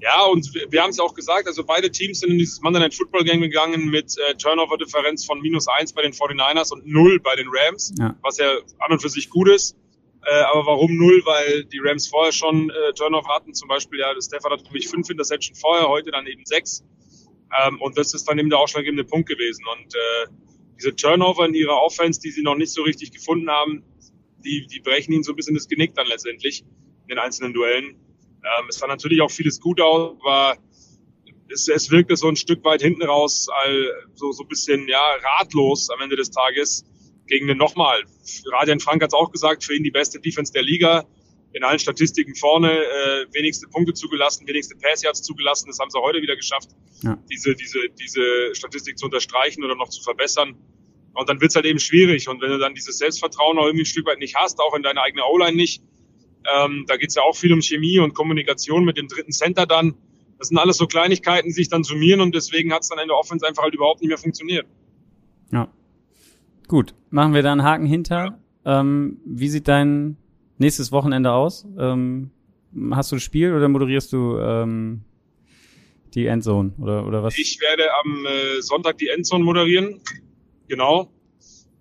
Ja, 0.00 0.24
und 0.26 0.54
wir, 0.54 0.70
wir 0.70 0.82
haben 0.82 0.90
es 0.90 1.00
auch 1.00 1.14
gesagt, 1.14 1.48
also 1.48 1.64
beide 1.64 1.90
Teams 1.90 2.20
sind 2.20 2.30
in 2.30 2.38
dieses 2.38 2.60
Monday 2.60 2.80
Night 2.80 2.94
Football 2.94 3.24
Game 3.24 3.40
gegangen 3.40 3.86
mit 3.86 4.16
äh, 4.18 4.34
Turnover-Differenz 4.34 5.24
von 5.24 5.40
minus 5.40 5.66
eins 5.66 5.92
bei 5.92 6.02
den 6.02 6.12
49ers 6.12 6.72
und 6.72 6.86
null 6.86 7.18
bei 7.18 7.34
den 7.34 7.48
Rams, 7.50 7.92
ja. 7.98 8.16
was 8.22 8.38
ja 8.38 8.58
an 8.78 8.92
und 8.92 9.02
für 9.02 9.08
sich 9.08 9.28
gut 9.28 9.48
ist. 9.48 9.76
Äh, 10.24 10.42
aber 10.52 10.66
warum 10.66 10.96
null? 10.96 11.22
Weil 11.24 11.64
die 11.64 11.80
Rams 11.82 12.06
vorher 12.06 12.32
schon 12.32 12.70
äh, 12.70 12.92
Turnover 12.94 13.28
hatten. 13.28 13.54
Zum 13.54 13.68
Beispiel, 13.68 13.98
ja, 14.00 14.12
Stefan 14.20 14.52
hat 14.52 14.64
nämlich 14.64 14.88
fünf 14.88 15.08
Interception 15.10 15.56
vorher, 15.56 15.88
heute 15.88 16.10
dann 16.10 16.26
eben 16.26 16.44
sechs. 16.44 16.84
Ähm, 17.60 17.80
und 17.80 17.96
das 17.96 18.14
ist 18.14 18.28
dann 18.28 18.38
eben 18.38 18.50
der 18.50 18.58
ausschlaggebende 18.58 19.04
Punkt 19.04 19.28
gewesen. 19.28 19.64
Und 19.72 19.94
äh, 19.94 20.28
diese 20.76 20.94
Turnover 20.94 21.46
in 21.46 21.54
ihrer 21.54 21.82
Offense, 21.82 22.20
die 22.20 22.30
sie 22.30 22.42
noch 22.42 22.56
nicht 22.56 22.72
so 22.72 22.82
richtig 22.82 23.10
gefunden 23.10 23.50
haben, 23.50 23.84
die, 24.44 24.66
die 24.66 24.80
brechen 24.80 25.12
ihnen 25.12 25.22
so 25.22 25.32
ein 25.32 25.36
bisschen 25.36 25.54
das 25.54 25.66
Genick 25.68 25.94
dann 25.94 26.06
letztendlich 26.06 26.62
in 26.62 27.08
den 27.08 27.18
einzelnen 27.18 27.52
Duellen. 27.52 27.96
Ähm, 28.44 28.66
es 28.68 28.76
sah 28.78 28.86
natürlich 28.86 29.20
auch 29.20 29.30
vieles 29.30 29.60
gut 29.60 29.80
aus, 29.80 30.16
aber 30.20 30.56
es, 31.52 31.68
es 31.68 31.90
wirkte 31.90 32.16
so 32.16 32.28
ein 32.28 32.36
Stück 32.36 32.64
weit 32.64 32.82
hinten 32.82 33.02
raus, 33.02 33.48
all, 33.50 33.90
so, 34.14 34.32
so 34.32 34.44
ein 34.44 34.48
bisschen 34.48 34.88
ja, 34.88 35.00
ratlos 35.38 35.90
am 35.90 36.00
Ende 36.00 36.16
des 36.16 36.30
Tages 36.30 36.84
gegen 37.26 37.46
den 37.46 37.58
nochmal. 37.58 38.02
Radian 38.46 38.80
Frank 38.80 39.02
hat 39.02 39.10
es 39.10 39.14
auch 39.14 39.30
gesagt, 39.30 39.64
für 39.64 39.74
ihn 39.74 39.82
die 39.82 39.90
beste 39.90 40.20
Defense 40.20 40.52
der 40.52 40.62
Liga. 40.62 41.06
In 41.52 41.64
allen 41.64 41.78
Statistiken 41.78 42.34
vorne, 42.34 42.70
äh, 42.70 43.26
wenigste 43.32 43.66
Punkte 43.68 43.94
zugelassen, 43.94 44.46
wenigste 44.46 44.76
Pass 44.76 45.02
Yards 45.02 45.22
zugelassen. 45.22 45.68
Das 45.68 45.78
haben 45.78 45.90
sie 45.90 45.98
heute 45.98 46.20
wieder 46.20 46.36
geschafft, 46.36 46.68
ja. 47.02 47.18
diese, 47.30 47.54
diese, 47.54 47.78
diese 47.98 48.54
Statistik 48.54 48.98
zu 48.98 49.06
unterstreichen 49.06 49.64
oder 49.64 49.74
noch 49.74 49.88
zu 49.88 50.02
verbessern. 50.02 50.56
Und 51.14 51.28
dann 51.28 51.40
wird's 51.40 51.56
halt 51.56 51.64
eben 51.64 51.78
schwierig. 51.78 52.28
Und 52.28 52.42
wenn 52.42 52.50
du 52.50 52.58
dann 52.58 52.74
dieses 52.74 52.98
Selbstvertrauen 52.98 53.58
auch 53.58 53.64
irgendwie 53.64 53.82
ein 53.82 53.86
Stück 53.86 54.06
weit 54.06 54.18
nicht 54.18 54.36
hast, 54.36 54.60
auch 54.60 54.74
in 54.74 54.82
deiner 54.82 55.02
eigenen 55.02 55.24
O-Line 55.24 55.56
nicht, 55.56 55.82
ähm, 56.56 56.84
da 56.86 56.96
geht's 56.96 57.14
ja 57.14 57.22
auch 57.22 57.36
viel 57.36 57.52
um 57.52 57.60
Chemie 57.60 57.98
und 57.98 58.14
Kommunikation 58.14 58.84
mit 58.84 58.96
dem 58.96 59.08
dritten 59.08 59.32
Center 59.32 59.66
dann. 59.66 59.94
Das 60.38 60.48
sind 60.48 60.58
alles 60.58 60.76
so 60.76 60.86
Kleinigkeiten, 60.86 61.48
die 61.48 61.52
sich 61.52 61.68
dann 61.68 61.82
summieren 61.82 62.20
und 62.20 62.34
deswegen 62.34 62.72
hat's 62.72 62.88
dann 62.88 62.98
in 62.98 63.08
der 63.08 63.16
Offense 63.16 63.46
einfach 63.46 63.64
halt 63.64 63.74
überhaupt 63.74 64.00
nicht 64.00 64.08
mehr 64.08 64.18
funktioniert. 64.18 64.66
Ja. 65.50 65.68
Gut, 66.68 66.94
machen 67.10 67.34
wir 67.34 67.42
da 67.42 67.52
einen 67.52 67.64
Haken 67.64 67.86
hinter. 67.86 68.38
Ja. 68.64 68.80
Ähm, 68.80 69.18
wie 69.24 69.48
sieht 69.48 69.66
dein 69.68 70.16
nächstes 70.58 70.92
Wochenende 70.92 71.32
aus? 71.32 71.66
Ähm, 71.78 72.30
hast 72.92 73.10
du 73.10 73.16
ein 73.16 73.20
Spiel 73.20 73.54
oder 73.54 73.68
moderierst 73.68 74.12
du 74.12 74.38
ähm, 74.38 75.02
die 76.14 76.26
Endzone 76.26 76.72
oder, 76.78 77.06
oder 77.06 77.22
was? 77.22 77.36
Ich 77.36 77.60
werde 77.60 77.84
am 78.04 78.26
äh, 78.26 78.60
Sonntag 78.60 78.98
die 78.98 79.08
Endzone 79.08 79.44
moderieren. 79.44 80.00
Genau. 80.68 81.10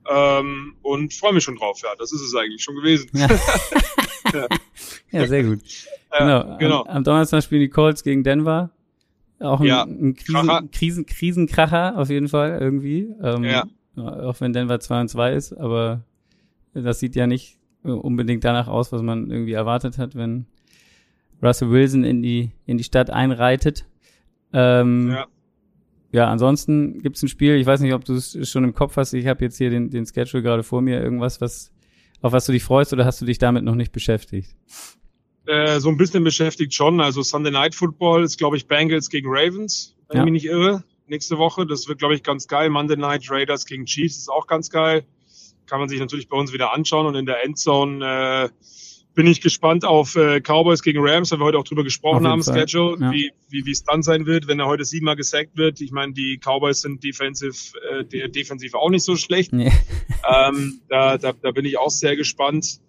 Ähm, 0.09 0.77
und 0.81 1.13
freue 1.13 1.33
mich 1.33 1.43
schon 1.43 1.57
drauf, 1.57 1.81
ja. 1.83 1.89
Das 1.97 2.13
ist 2.13 2.21
es 2.21 2.33
eigentlich 2.35 2.63
schon 2.63 2.75
gewesen. 2.75 3.09
Ja. 3.13 3.27
ja. 5.11 5.27
sehr 5.27 5.43
gut. 5.43 5.61
Genau. 6.17 6.57
genau. 6.57 6.81
Am, 6.83 6.97
am, 6.97 7.03
Donnerstag 7.03 7.43
spielen 7.43 7.61
die 7.61 7.69
Colts 7.69 8.01
gegen 8.01 8.23
Denver. 8.23 8.71
Auch 9.39 9.59
ein, 9.59 9.67
ja. 9.67 9.83
ein 9.83 10.15
Krisen, 10.15 10.71
Krisen, 10.71 11.05
Krisenkracher 11.05 11.97
auf 11.97 12.09
jeden 12.09 12.29
Fall 12.29 12.57
irgendwie. 12.59 13.13
Ähm, 13.21 13.43
ja. 13.43 13.65
Auch 13.97 14.39
wenn 14.39 14.53
Denver 14.53 14.79
2 14.79 15.01
und 15.01 15.09
2 15.09 15.33
ist, 15.33 15.53
aber 15.53 16.01
das 16.73 16.99
sieht 16.99 17.15
ja 17.15 17.27
nicht 17.27 17.59
unbedingt 17.83 18.43
danach 18.43 18.67
aus, 18.67 18.91
was 18.91 19.01
man 19.01 19.29
irgendwie 19.29 19.53
erwartet 19.53 19.97
hat, 19.97 20.15
wenn 20.15 20.45
Russell 21.41 21.69
Wilson 21.69 22.03
in 22.03 22.21
die, 22.21 22.51
in 22.65 22.77
die 22.77 22.83
Stadt 22.83 23.09
einreitet. 23.09 23.85
Ähm, 24.53 25.11
ja. 25.11 25.27
ja, 26.11 26.27
ansonsten 26.29 27.01
gibt's 27.01 27.21
ein 27.21 27.27
Spiel, 27.27 27.55
ich 27.55 27.65
weiß 27.65 27.81
nicht, 27.81 27.93
ob 27.93 28.05
du 28.05 28.13
es 28.13 28.49
schon 28.49 28.63
im 28.63 28.73
Kopf 28.73 28.97
hast, 28.97 29.13
ich 29.13 29.27
habe 29.27 29.43
jetzt 29.43 29.57
hier 29.57 29.69
den, 29.69 29.89
den 29.89 30.05
Schedule 30.05 30.41
gerade 30.41 30.63
vor 30.63 30.81
mir, 30.81 31.01
irgendwas, 31.01 31.41
was 31.41 31.71
auf 32.21 32.33
was 32.33 32.45
du 32.45 32.51
dich 32.51 32.63
freust 32.63 32.93
oder 32.93 33.05
hast 33.05 33.21
du 33.21 33.25
dich 33.25 33.37
damit 33.37 33.63
noch 33.63 33.75
nicht 33.75 33.91
beschäftigt? 33.91 34.55
Äh, 35.45 35.79
so 35.79 35.89
ein 35.89 35.97
bisschen 35.97 36.23
beschäftigt 36.23 36.73
schon. 36.73 36.99
Also 36.99 37.21
Sunday 37.21 37.51
Night 37.51 37.75
Football 37.75 38.23
ist, 38.23 38.37
glaube 38.37 38.57
ich, 38.57 38.67
Bengals 38.67 39.09
gegen 39.09 39.27
Ravens, 39.29 39.95
wenn 40.09 40.17
ja. 40.17 40.23
ich 40.23 40.31
mich 40.31 40.43
nicht 40.43 40.51
irre, 40.51 40.83
nächste 41.07 41.37
Woche. 41.37 41.65
Das 41.65 41.87
wird, 41.87 41.99
glaube 41.99 42.15
ich, 42.15 42.23
ganz 42.23 42.47
geil. 42.47 42.69
Monday 42.69 42.97
Night 42.97 43.29
Raiders 43.29 43.65
gegen 43.65 43.85
Chiefs 43.85 44.17
ist 44.17 44.29
auch 44.29 44.47
ganz 44.47 44.69
geil. 44.69 45.05
Kann 45.65 45.79
man 45.79 45.89
sich 45.89 45.99
natürlich 45.99 46.27
bei 46.27 46.37
uns 46.37 46.53
wieder 46.53 46.73
anschauen. 46.73 47.05
Und 47.05 47.15
in 47.15 47.25
der 47.25 47.43
Endzone 47.43 48.05
äh, 48.05 48.49
bin 49.17 49.25
ich 49.25 49.41
gespannt 49.41 49.83
auf 49.83 50.15
äh, 50.15 50.41
Cowboys 50.41 50.83
gegen 50.83 50.99
Rams, 51.01 51.31
weil 51.31 51.39
wir 51.39 51.45
heute 51.45 51.57
auch 51.57 51.63
drüber 51.63 51.83
gesprochen 51.83 52.27
haben, 52.27 52.43
Fall. 52.43 52.59
Schedule, 52.59 52.97
ja. 53.01 53.11
wie 53.11 53.31
wie 53.49 53.65
wie 53.65 53.71
es 53.71 53.83
dann 53.83 54.03
sein 54.03 54.27
wird, 54.27 54.47
wenn 54.47 54.59
er 54.59 54.67
heute 54.67 54.85
siebenmal 54.85 55.15
gesackt 55.15 55.57
wird. 55.57 55.81
Ich 55.81 55.91
meine, 55.91 56.13
die 56.13 56.37
Cowboys 56.37 56.81
sind 56.81 57.03
defensiv, 57.03 57.73
äh, 57.89 58.29
defensiv 58.29 58.75
auch 58.75 58.91
nicht 58.91 59.03
so 59.03 59.17
schlecht. 59.17 59.51
Nee. 59.51 59.73
Ähm, 60.29 60.81
da, 60.89 61.17
da, 61.17 61.31
da 61.31 61.51
bin 61.51 61.63
ich 61.63 61.77
auch 61.77 61.89
sehr 61.89 62.17
gespannt. 62.17 62.81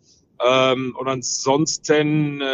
Ähm, 0.45 0.97
und 0.99 1.07
ansonsten 1.07 2.41
äh, 2.41 2.45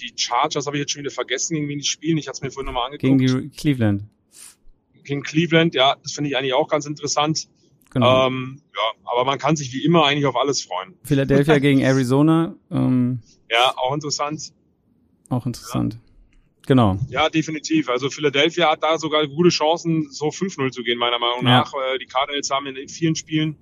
die 0.00 0.12
Chargers 0.14 0.66
habe 0.66 0.76
ich 0.76 0.82
jetzt 0.82 0.92
schon 0.92 1.02
wieder 1.02 1.10
vergessen, 1.10 1.56
gegen 1.56 1.68
wen 1.68 1.78
die 1.78 1.84
spielen. 1.84 2.16
Ich 2.18 2.28
hatte 2.28 2.36
es 2.36 2.42
mir 2.42 2.52
vorhin 2.52 2.66
nochmal 2.66 2.86
angeguckt. 2.86 3.18
Gegen 3.18 3.50
die 3.50 3.56
Cleveland. 3.56 4.04
Gegen 5.02 5.22
Cleveland, 5.22 5.74
ja, 5.74 5.96
das 6.02 6.12
finde 6.12 6.30
ich 6.30 6.36
eigentlich 6.36 6.54
auch 6.54 6.68
ganz 6.68 6.86
interessant. 6.86 7.48
Genau. 7.90 8.26
Ähm, 8.26 8.60
ja, 8.74 9.10
aber 9.10 9.24
man 9.24 9.38
kann 9.38 9.56
sich 9.56 9.72
wie 9.72 9.84
immer 9.84 10.06
eigentlich 10.06 10.26
auf 10.26 10.36
alles 10.36 10.62
freuen. 10.62 10.94
Philadelphia 11.02 11.58
gegen 11.60 11.80
Arizona. 11.80 12.54
Ähm, 12.70 13.20
ja, 13.50 13.74
auch 13.76 13.92
interessant. 13.92 14.52
Auch 15.28 15.46
interessant. 15.46 15.94
Ja. 15.94 16.00
Genau. 16.66 16.98
Ja, 17.08 17.28
definitiv. 17.28 17.88
Also 17.88 18.10
Philadelphia 18.10 18.70
hat 18.70 18.82
da 18.84 18.96
sogar 18.98 19.26
gute 19.26 19.48
Chancen, 19.48 20.08
so 20.10 20.28
5-0 20.28 20.70
zu 20.70 20.82
gehen, 20.84 20.98
meiner 20.98 21.18
Meinung 21.18 21.44
ja. 21.44 21.60
nach. 21.60 21.72
Äh, 21.74 21.98
die 21.98 22.06
Cardinals 22.06 22.50
haben 22.50 22.66
in 22.66 22.88
vielen 22.88 23.16
Spielen 23.16 23.56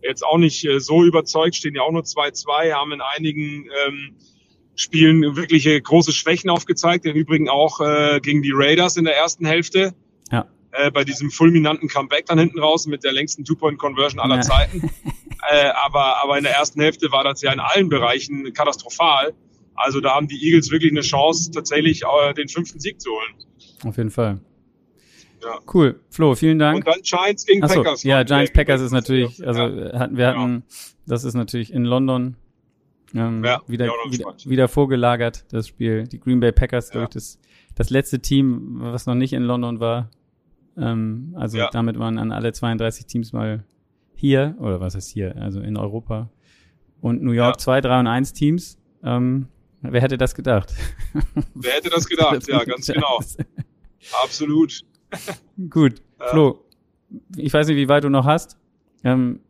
jetzt 0.00 0.24
auch 0.24 0.38
nicht 0.38 0.64
äh, 0.64 0.80
so 0.80 1.04
überzeugt, 1.04 1.56
stehen 1.56 1.74
ja 1.74 1.82
auch 1.82 1.92
nur 1.92 2.02
2-2, 2.02 2.72
haben 2.72 2.92
in 2.92 3.02
einigen 3.02 3.68
ähm, 3.86 4.14
Spielen 4.76 5.36
wirkliche 5.36 5.80
große 5.80 6.12
Schwächen 6.12 6.48
aufgezeigt. 6.48 7.04
Im 7.04 7.14
Übrigen 7.14 7.48
auch 7.50 7.80
äh, 7.80 8.20
gegen 8.20 8.42
die 8.42 8.52
Raiders 8.52 8.96
in 8.96 9.04
der 9.04 9.16
ersten 9.16 9.44
Hälfte. 9.44 9.94
Ja 10.32 10.46
äh, 10.74 10.90
bei 10.90 11.04
diesem 11.04 11.30
fulminanten 11.30 11.88
Comeback 11.88 12.26
dann 12.26 12.38
hinten 12.38 12.58
raus 12.58 12.86
mit 12.86 13.04
der 13.04 13.12
längsten 13.12 13.44
Two-Point-Conversion 13.44 14.20
aller 14.20 14.36
ja. 14.36 14.42
Zeiten. 14.42 14.90
äh, 15.50 15.70
aber, 15.84 16.22
aber 16.22 16.36
in 16.38 16.44
der 16.44 16.54
ersten 16.54 16.80
Hälfte 16.80 17.12
war 17.12 17.24
das 17.24 17.42
ja 17.42 17.52
in 17.52 17.60
allen 17.60 17.88
Bereichen 17.88 18.52
katastrophal. 18.52 19.34
Also 19.74 20.00
da 20.00 20.14
haben 20.14 20.28
die 20.28 20.44
Eagles 20.44 20.70
wirklich 20.70 20.92
eine 20.92 21.00
Chance, 21.02 21.50
tatsächlich 21.50 22.02
äh, 22.02 22.34
den 22.34 22.48
fünften 22.48 22.80
Sieg 22.80 23.00
zu 23.00 23.10
holen. 23.10 23.34
Auf 23.84 23.96
jeden 23.96 24.10
Fall. 24.10 24.40
Ja. 25.42 25.58
Cool. 25.72 26.00
Flo, 26.10 26.34
vielen 26.34 26.58
Dank. 26.58 26.78
Und 26.78 26.86
dann 26.86 27.02
Giants 27.02 27.44
gegen 27.44 27.62
Achso, 27.62 27.82
Packers. 27.82 28.02
Ja, 28.02 28.22
Giants 28.22 28.52
Packers 28.52 28.80
ist 28.80 28.92
natürlich, 28.92 29.46
also 29.46 29.62
ja. 29.62 29.98
hatten, 29.98 30.16
wir 30.16 30.26
hatten, 30.28 30.64
ja. 30.68 30.76
das 31.06 31.24
ist 31.24 31.34
natürlich 31.34 31.72
in 31.72 31.84
London 31.84 32.36
ähm, 33.14 33.44
ja, 33.44 33.60
wieder, 33.68 33.92
wieder, 34.08 34.34
wieder, 34.44 34.68
vorgelagert, 34.68 35.44
das 35.50 35.68
Spiel. 35.68 36.04
Die 36.04 36.18
Green 36.18 36.40
Bay 36.40 36.50
Packers, 36.50 36.88
ja. 36.88 36.92
glaube 36.92 37.04
ich, 37.10 37.14
das, 37.14 37.38
das 37.74 37.90
letzte 37.90 38.20
Team, 38.20 38.78
was 38.80 39.06
noch 39.06 39.14
nicht 39.14 39.32
in 39.34 39.42
London 39.42 39.80
war, 39.80 40.08
ähm, 40.76 41.34
also 41.36 41.58
ja. 41.58 41.70
damit 41.70 41.98
waren 41.98 42.18
an 42.18 42.32
alle 42.32 42.52
32 42.52 43.06
Teams 43.06 43.32
mal 43.32 43.64
hier, 44.14 44.56
oder 44.58 44.80
was 44.80 44.94
heißt 44.94 45.10
hier, 45.10 45.36
also 45.36 45.60
in 45.60 45.76
Europa. 45.76 46.30
Und 47.00 47.22
New 47.22 47.32
York 47.32 47.56
ja. 47.56 47.58
2, 47.58 47.80
3 47.82 48.00
und 48.00 48.06
1 48.06 48.32
Teams. 48.32 48.78
Ähm, 49.02 49.48
wer 49.82 50.00
hätte 50.00 50.16
das 50.16 50.34
gedacht? 50.34 50.72
Wer 51.54 51.72
hätte 51.72 51.90
das 51.90 52.06
gedacht? 52.06 52.48
ja, 52.48 52.64
ganz 52.64 52.86
genau. 52.86 53.20
Absolut. 54.22 54.80
Gut. 55.70 56.00
Flo, 56.30 56.64
ich 57.36 57.52
weiß 57.52 57.68
nicht, 57.68 57.76
wie 57.76 57.88
weit 57.88 58.04
du 58.04 58.08
noch 58.08 58.24
hast. 58.24 58.56
Ähm, 59.04 59.40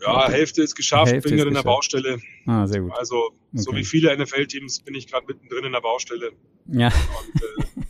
ja, 0.00 0.28
Hälfte 0.28 0.62
ist 0.62 0.74
geschafft, 0.74 1.12
Hälfte 1.12 1.30
bin 1.30 1.38
gerade 1.38 1.48
in 1.48 1.54
der 1.54 1.62
Baustelle. 1.62 2.18
Ah, 2.46 2.66
sehr 2.66 2.80
gut. 2.80 2.92
Also, 2.98 3.16
okay. 3.16 3.36
so 3.52 3.74
wie 3.74 3.84
viele 3.84 4.14
NFL-Teams 4.16 4.80
bin 4.80 4.94
ich 4.94 5.06
gerade 5.06 5.26
mittendrin 5.26 5.64
in 5.64 5.72
der 5.72 5.80
Baustelle. 5.80 6.32
Ja. 6.66 6.88
Und, 6.88 7.42
äh, 7.42 7.83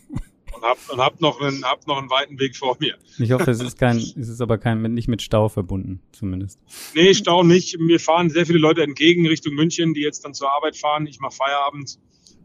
hab, 0.65 0.79
und 0.91 0.99
hab 0.99 1.21
noch 1.21 1.41
einen, 1.41 1.65
hab 1.65 1.87
noch 1.87 1.99
einen 1.99 2.11
weiten 2.11 2.39
Weg 2.41 2.57
vor 2.57 2.77
mir. 2.81 2.97
Ich 3.19 3.31
hoffe, 3.33 3.51
es 3.51 3.61
ist 3.61 3.79
kein, 3.79 3.97
es 4.19 4.29
ist 4.29 4.41
aber 4.41 4.59
kein, 4.59 4.81
nicht 4.95 5.09
mit 5.09 5.23
Stau 5.23 5.49
verbunden, 5.49 6.01
zumindest. 6.13 6.59
Nee, 6.95 7.15
Stau 7.15 7.43
nicht. 7.43 7.79
Mir 7.79 8.01
fahren 8.01 8.31
sehr 8.31 8.47
viele 8.47 8.59
Leute 8.59 8.83
entgegen 8.83 9.27
Richtung 9.27 9.55
München, 9.55 9.95
die 9.95 10.01
jetzt 10.01 10.25
dann 10.25 10.35
zur 10.35 10.51
Arbeit 10.51 10.77
fahren. 10.77 11.07
Ich 11.07 11.21
mache 11.21 11.37
Feierabend. 11.37 11.99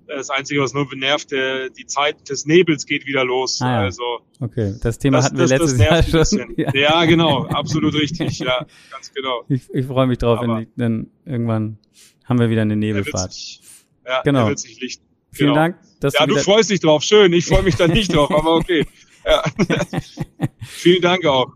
Das 0.07 0.31
Einzige, 0.31 0.61
was 0.61 0.73
nur 0.73 0.89
benervt, 0.89 1.29
der, 1.31 1.69
die 1.69 1.85
Zeit 1.85 2.29
des 2.29 2.47
Nebels 2.47 2.87
geht 2.87 3.05
wieder 3.05 3.23
los. 3.23 3.61
Ah, 3.61 3.73
ja. 3.73 3.79
Also 3.81 4.03
okay, 4.39 4.73
das 4.81 4.97
Thema 4.97 5.17
das, 5.17 5.25
hatten 5.25 5.37
wir 5.37 5.43
das, 5.43 5.51
letztes 5.51 5.77
das 5.77 6.09
Jahr 6.09 6.25
schon. 6.25 6.53
Ja. 6.57 6.71
ja. 6.73 7.05
genau, 7.05 7.45
absolut 7.45 7.93
richtig. 7.93 8.39
Ja, 8.39 8.65
ganz 8.91 9.13
genau. 9.13 9.43
Ich, 9.49 9.69
ich 9.71 9.85
freue 9.85 10.07
mich 10.07 10.17
drauf, 10.17 10.39
wenn 10.41 10.63
ich, 10.63 10.67
denn 10.75 11.11
irgendwann 11.25 11.77
haben 12.25 12.39
wir 12.39 12.49
wieder 12.49 12.63
eine 12.63 12.75
Nebelfahrt. 12.75 13.33
Sich, 13.33 13.61
ja, 14.03 14.23
genau. 14.23 14.47
wird 14.47 14.57
sich 14.57 14.81
lichten. 14.81 15.08
Vielen 15.31 15.49
genau. 15.49 15.61
Dank. 15.61 15.77
Dass 15.99 16.13
ja, 16.13 16.25
du, 16.25 16.35
du 16.35 16.41
freust 16.41 16.69
dich 16.69 16.79
drauf. 16.79 17.03
Schön. 17.03 17.33
Ich 17.33 17.45
freue 17.45 17.63
mich 17.63 17.75
da 17.75 17.87
nicht 17.87 18.13
drauf, 18.13 18.31
aber 18.31 18.55
okay. 18.55 18.85
Ja. 19.25 19.43
vielen 20.61 21.01
Dank 21.01 21.25
auch. 21.25 21.53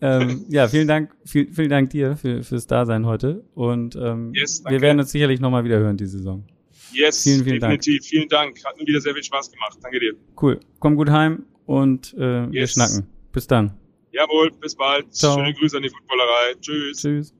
Ähm, 0.00 0.44
ja, 0.48 0.68
vielen 0.68 0.86
Dank, 0.86 1.14
viel, 1.24 1.52
vielen 1.52 1.70
Dank 1.70 1.90
dir 1.90 2.16
für, 2.16 2.42
fürs 2.42 2.66
Dasein 2.66 3.04
heute. 3.04 3.44
Und 3.54 3.96
ähm, 3.96 4.32
yes, 4.32 4.62
wir 4.66 4.80
werden 4.80 5.00
uns 5.00 5.10
sicherlich 5.10 5.40
nochmal 5.40 5.64
wieder 5.64 5.78
hören, 5.78 5.96
die 5.96 6.06
Saison. 6.06 6.44
Yes, 6.92 7.22
vielen, 7.22 7.44
vielen 7.44 7.60
definitiv. 7.60 8.00
Dank. 8.00 8.08
Vielen 8.08 8.28
Dank. 8.28 8.64
Hat 8.64 8.78
mir 8.78 8.86
wieder 8.86 9.00
sehr 9.00 9.12
viel 9.12 9.22
Spaß 9.22 9.50
gemacht. 9.50 9.78
Danke 9.82 10.00
dir. 10.00 10.14
Cool. 10.40 10.60
Komm 10.78 10.96
gut 10.96 11.10
heim 11.10 11.44
und 11.66 12.14
äh, 12.16 12.44
yes. 12.44 12.52
wir 12.52 12.66
schnacken. 12.68 13.06
Bis 13.32 13.46
dann. 13.46 13.74
Jawohl, 14.12 14.50
bis 14.52 14.74
bald. 14.74 15.14
Ciao. 15.14 15.36
Schöne 15.36 15.52
Grüße 15.52 15.76
an 15.76 15.82
die 15.82 15.90
Footballerei. 15.90 16.54
Tschüss. 16.60 16.98
Tschüss. 16.98 17.34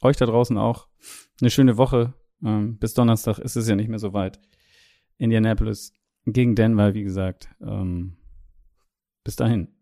Euch 0.00 0.16
da 0.16 0.26
draußen 0.26 0.56
auch 0.56 0.88
eine 1.40 1.50
schöne 1.50 1.76
Woche. 1.76 2.14
Ähm, 2.44 2.78
bis 2.78 2.94
Donnerstag 2.94 3.38
ist 3.38 3.56
es 3.56 3.68
ja 3.68 3.74
nicht 3.74 3.88
mehr 3.88 3.98
so 3.98 4.12
weit. 4.12 4.40
Indianapolis 5.18 5.92
gegen 6.26 6.54
Denver, 6.54 6.94
wie 6.94 7.02
gesagt. 7.02 7.48
Ähm, 7.60 8.16
bis 9.24 9.36
dahin. 9.36 9.73